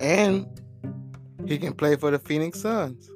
[0.00, 0.46] and
[1.46, 3.10] he can play for the Phoenix Suns.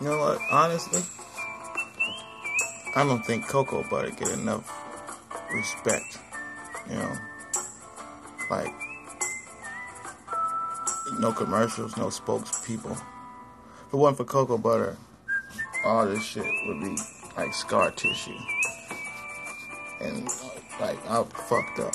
[0.00, 0.38] You know what?
[0.52, 1.02] Honestly,
[2.94, 4.72] I don't think cocoa butter get enough
[5.52, 6.20] respect.
[6.88, 7.12] You know,
[8.50, 8.72] like
[11.18, 12.96] no commercials, no spokespeople.
[13.88, 14.98] If it wasn't for cocoa butter,
[15.82, 16.94] all this shit would be
[17.38, 18.36] like scar tissue.
[20.02, 20.28] And
[20.78, 21.94] like I fucked up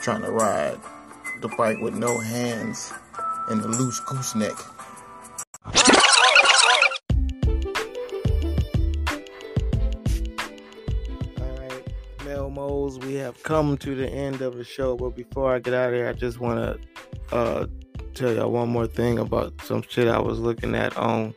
[0.00, 0.78] trying to ride
[1.40, 2.92] the bike with no hands
[3.48, 4.56] and a loose gooseneck.
[13.02, 15.94] We have come to the end of the show, but before I get out of
[15.94, 16.80] here, I just want
[17.30, 17.66] to uh,
[18.20, 21.34] tell y'all one more thing about some shit I was looking at on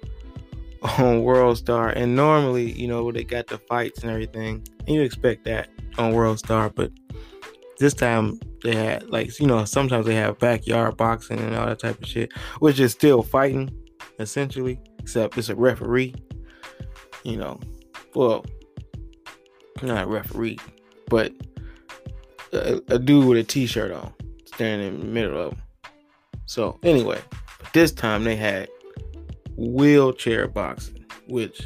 [0.97, 1.89] on World Star.
[1.89, 6.13] And normally, you know, they got the fights and everything, and you expect that on
[6.13, 6.91] World Star, but
[7.79, 11.79] this time they had like you know sometimes they have backyard boxing and all that
[11.79, 13.71] type of shit, which is still fighting
[14.19, 16.13] essentially, except it's a referee.
[17.23, 17.59] You know,
[18.13, 18.45] well,
[19.81, 20.59] not a referee,
[21.07, 21.31] but
[22.51, 24.13] a, a dude with a t-shirt on
[24.45, 25.61] standing in the middle of them.
[26.45, 27.21] So anyway,
[27.73, 28.69] this time they had
[29.55, 31.61] wheelchair boxing, which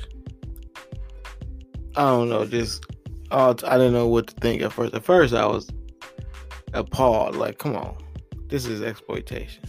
[1.96, 2.86] I don't know, just
[3.32, 4.94] I didn't know what to think at first.
[4.94, 5.70] At first, I was
[6.74, 7.36] appalled.
[7.36, 7.98] Like, come on,
[8.48, 9.64] this is exploitation.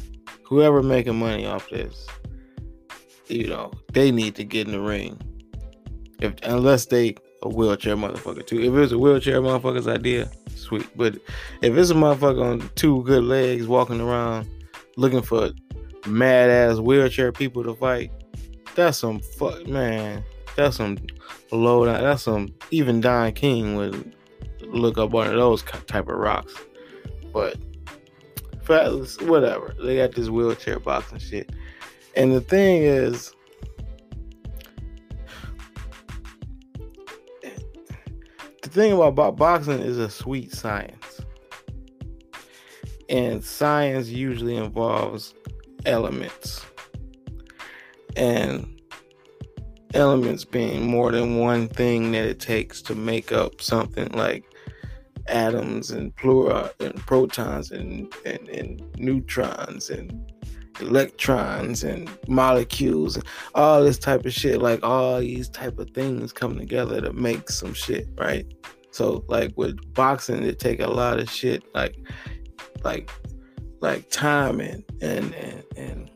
[0.44, 2.06] Whoever making money off this,
[3.26, 5.20] you know, they need to get in the ring.
[6.20, 8.60] If unless they a wheelchair motherfucker too.
[8.60, 10.88] If it was a wheelchair motherfucker's idea, sweet.
[10.96, 11.16] But
[11.62, 14.48] if it's a motherfucker on two good legs walking around
[14.98, 15.50] looking for
[16.06, 18.10] mad ass wheelchair people to fight,
[18.74, 20.24] that's some fuck man.
[20.56, 20.98] That's some
[21.52, 22.02] low down.
[22.02, 24.14] That's some even Don King would
[24.62, 26.52] look up one of those type of rocks.
[27.32, 27.56] But
[29.20, 29.74] whatever.
[29.82, 31.52] They got this wheelchair boxing shit.
[32.16, 33.32] And the thing is,
[38.62, 41.07] the thing about boxing is a sweet science.
[43.08, 45.34] And science usually involves
[45.86, 46.64] elements.
[48.16, 48.78] And
[49.94, 54.44] elements being more than one thing that it takes to make up something like
[55.28, 60.32] atoms and plura and protons and, and, and neutrons and
[60.80, 66.32] electrons and molecules and all this type of shit like all these type of things
[66.32, 68.46] come together to make some shit right
[68.90, 71.96] so like with boxing it take a lot of shit like
[72.84, 73.10] like
[73.80, 76.10] like timing and and, and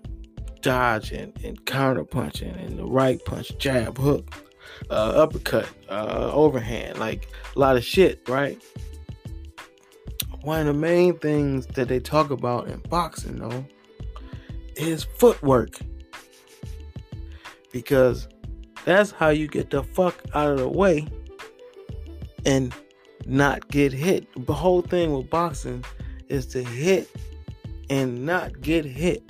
[0.60, 4.52] dodging and counter punching and the right punch jab hook
[4.90, 8.62] uh, uppercut uh, overhand like a lot of shit right
[10.42, 13.64] one of the main things that they talk about in boxing though
[14.76, 15.78] is footwork.
[17.72, 18.28] Because
[18.84, 21.06] that's how you get the fuck out of the way
[22.44, 22.74] and
[23.24, 24.26] not get hit.
[24.46, 25.84] The whole thing with boxing
[26.32, 27.08] is to hit
[27.90, 29.22] and not get hit.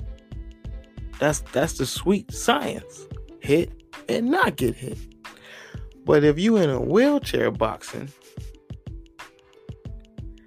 [1.18, 3.06] That's that's the sweet science.
[3.40, 3.70] Hit
[4.08, 4.98] and not get hit.
[6.04, 8.08] But if you in a wheelchair boxing,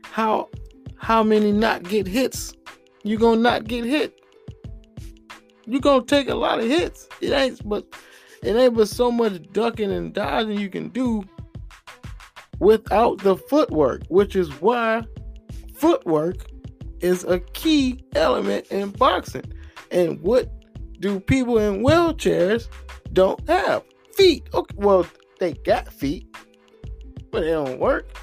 [0.03, 0.49] how
[0.97, 2.53] how many not get hits?
[3.03, 4.19] You gonna not get hit?
[5.67, 7.07] you're gonna take a lot of hits.
[7.21, 7.85] It ain't but
[8.43, 11.23] it ain't but so much ducking and dodging you can do
[12.59, 15.03] without the footwork, which is why
[15.75, 16.45] footwork
[17.01, 19.51] is a key element in boxing.
[19.91, 20.51] And what
[20.99, 22.67] do people in wheelchairs
[23.13, 23.83] don't have?
[24.13, 24.47] Feet.
[24.53, 25.05] Okay, well,
[25.39, 26.25] they got feet,
[27.31, 28.17] but they don't work.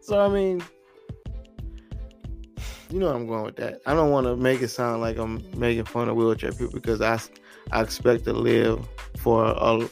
[0.00, 0.62] So I mean,
[2.90, 3.80] you know I'm going with that.
[3.86, 7.00] I don't want to make it sound like I'm making fun of wheelchair people because
[7.00, 7.20] I,
[7.72, 8.86] I expect to live
[9.18, 9.88] for a,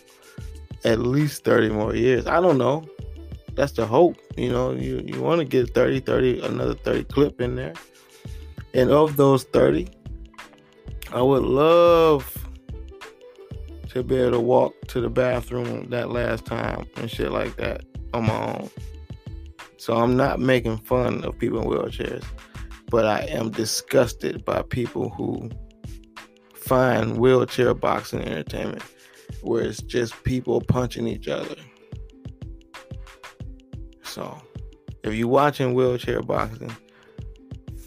[0.84, 2.26] at least 30 more years.
[2.26, 2.84] I don't know.
[3.54, 4.16] That's the hope.
[4.36, 7.74] You know, you, you want to get 30, 30, another 30 clip in there.
[8.72, 9.88] And of those 30,
[11.12, 12.46] I would love
[13.90, 17.84] to be able to walk to the bathroom that last time and shit like that
[18.12, 18.70] on my own.
[19.76, 22.24] So I'm not making fun of people in wheelchairs
[22.94, 25.50] but I am disgusted by people who
[26.54, 28.84] find wheelchair boxing entertainment
[29.42, 31.56] where it's just people punching each other.
[34.14, 34.40] So,
[35.02, 36.70] if you're watching wheelchair boxing,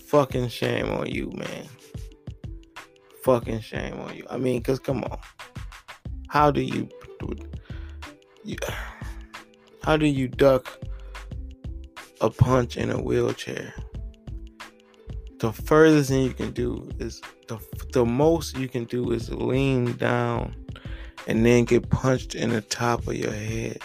[0.07, 1.67] fucking shame on you, man.
[3.23, 4.25] Fucking shame on you.
[4.30, 5.17] I mean, cause come on,
[6.28, 6.89] how do you,
[8.43, 8.57] you
[9.84, 10.67] how do you duck
[12.19, 13.73] a punch in a wheelchair?
[15.39, 17.57] the furthest thing you can do is the
[17.93, 20.53] the most you can do is lean down
[21.28, 23.80] and then get punched in the top of your head.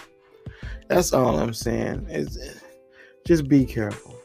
[0.93, 2.05] That's all I'm saying.
[2.09, 2.61] Is
[3.25, 4.15] just be careful.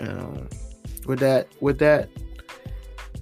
[0.00, 0.48] Um,
[1.06, 2.10] with that, with that,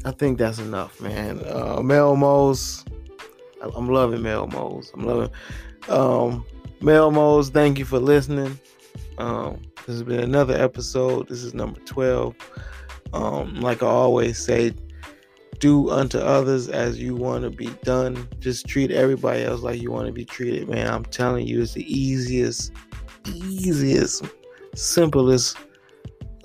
[0.05, 1.41] I think that's enough, man.
[1.47, 2.85] Uh, Mel Mose,
[3.62, 4.91] I'm loving Mel Mose.
[4.95, 5.30] I'm loving
[5.89, 6.45] um,
[6.80, 7.51] Mel Mose.
[7.51, 8.59] Thank you for listening.
[9.18, 11.28] Um, this has been another episode.
[11.28, 12.35] This is number 12.
[13.12, 14.74] Um, like I always say,
[15.65, 18.29] do unto others as you want to be done.
[18.39, 20.93] Just treat everybody else like you want to be treated, man.
[20.93, 22.71] I'm telling you, it's the easiest,
[23.27, 24.27] easiest,
[24.75, 25.57] simplest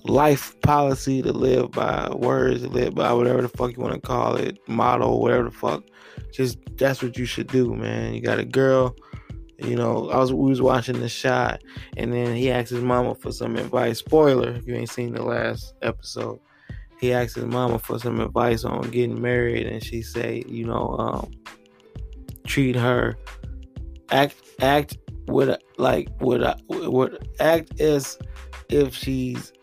[0.05, 3.99] life policy to live by, words to live by, whatever the fuck you want to
[3.99, 5.83] call it, motto, whatever the fuck.
[6.31, 8.13] Just that's what you should do, man.
[8.13, 8.95] You got a girl,
[9.57, 10.09] you know.
[10.11, 11.61] I was we was watching the shot,
[11.97, 13.99] and then he asked his mama for some advice.
[13.99, 16.39] Spoiler you ain't seen the last episode
[16.99, 20.95] he asked his mama for some advice on getting married, and she said, you know,
[20.99, 21.31] um,
[22.45, 23.17] treat her,
[24.11, 24.97] act, act
[25.27, 28.17] with like with with act as
[28.69, 29.53] if she's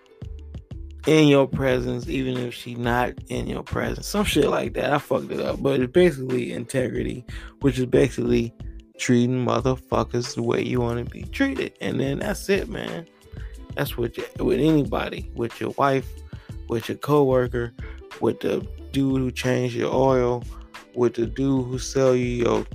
[1.06, 4.06] in your presence, even if she's not in your presence.
[4.06, 4.92] Some shit like that.
[4.92, 7.24] I fucked it up, but it's basically integrity,
[7.60, 8.52] which is basically
[8.98, 13.06] treating motherfuckers the way you want to be treated, and then that's it, man.
[13.74, 16.08] That's with with anybody, with your wife,
[16.68, 17.72] with your coworker,
[18.20, 20.42] with the dude who changed your oil,
[20.94, 22.66] with the dude who sell you your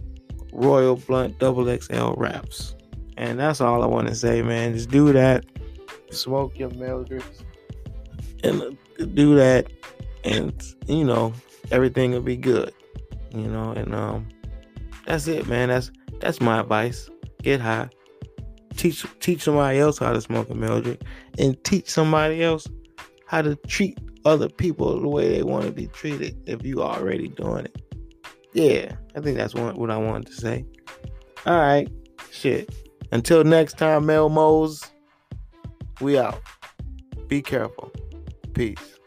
[0.51, 2.75] Royal Blunt Double XL wraps.
[3.17, 4.73] And that's all I want to say, man.
[4.73, 5.45] Just do that.
[6.11, 7.43] Smoke your Mildreds.
[8.43, 9.71] And uh, do that.
[10.23, 10.53] And,
[10.87, 11.33] you know,
[11.71, 12.73] everything will be good.
[13.33, 14.27] You know, and um
[15.05, 15.69] that's it, man.
[15.69, 17.09] That's that's my advice.
[17.41, 17.89] Get high.
[18.75, 21.03] Teach teach somebody else how to smoke a Mildred.
[21.37, 22.67] And teach somebody else
[23.31, 27.29] how to treat other people the way they want to be treated if you already
[27.29, 27.81] doing it.
[28.51, 30.65] Yeah, I think that's what, what I wanted to say.
[31.45, 31.89] All right,
[32.29, 32.75] shit.
[33.13, 34.91] Until next time, Mel Mose,
[36.01, 36.41] we out.
[37.27, 37.93] Be careful.
[38.53, 38.99] Peace.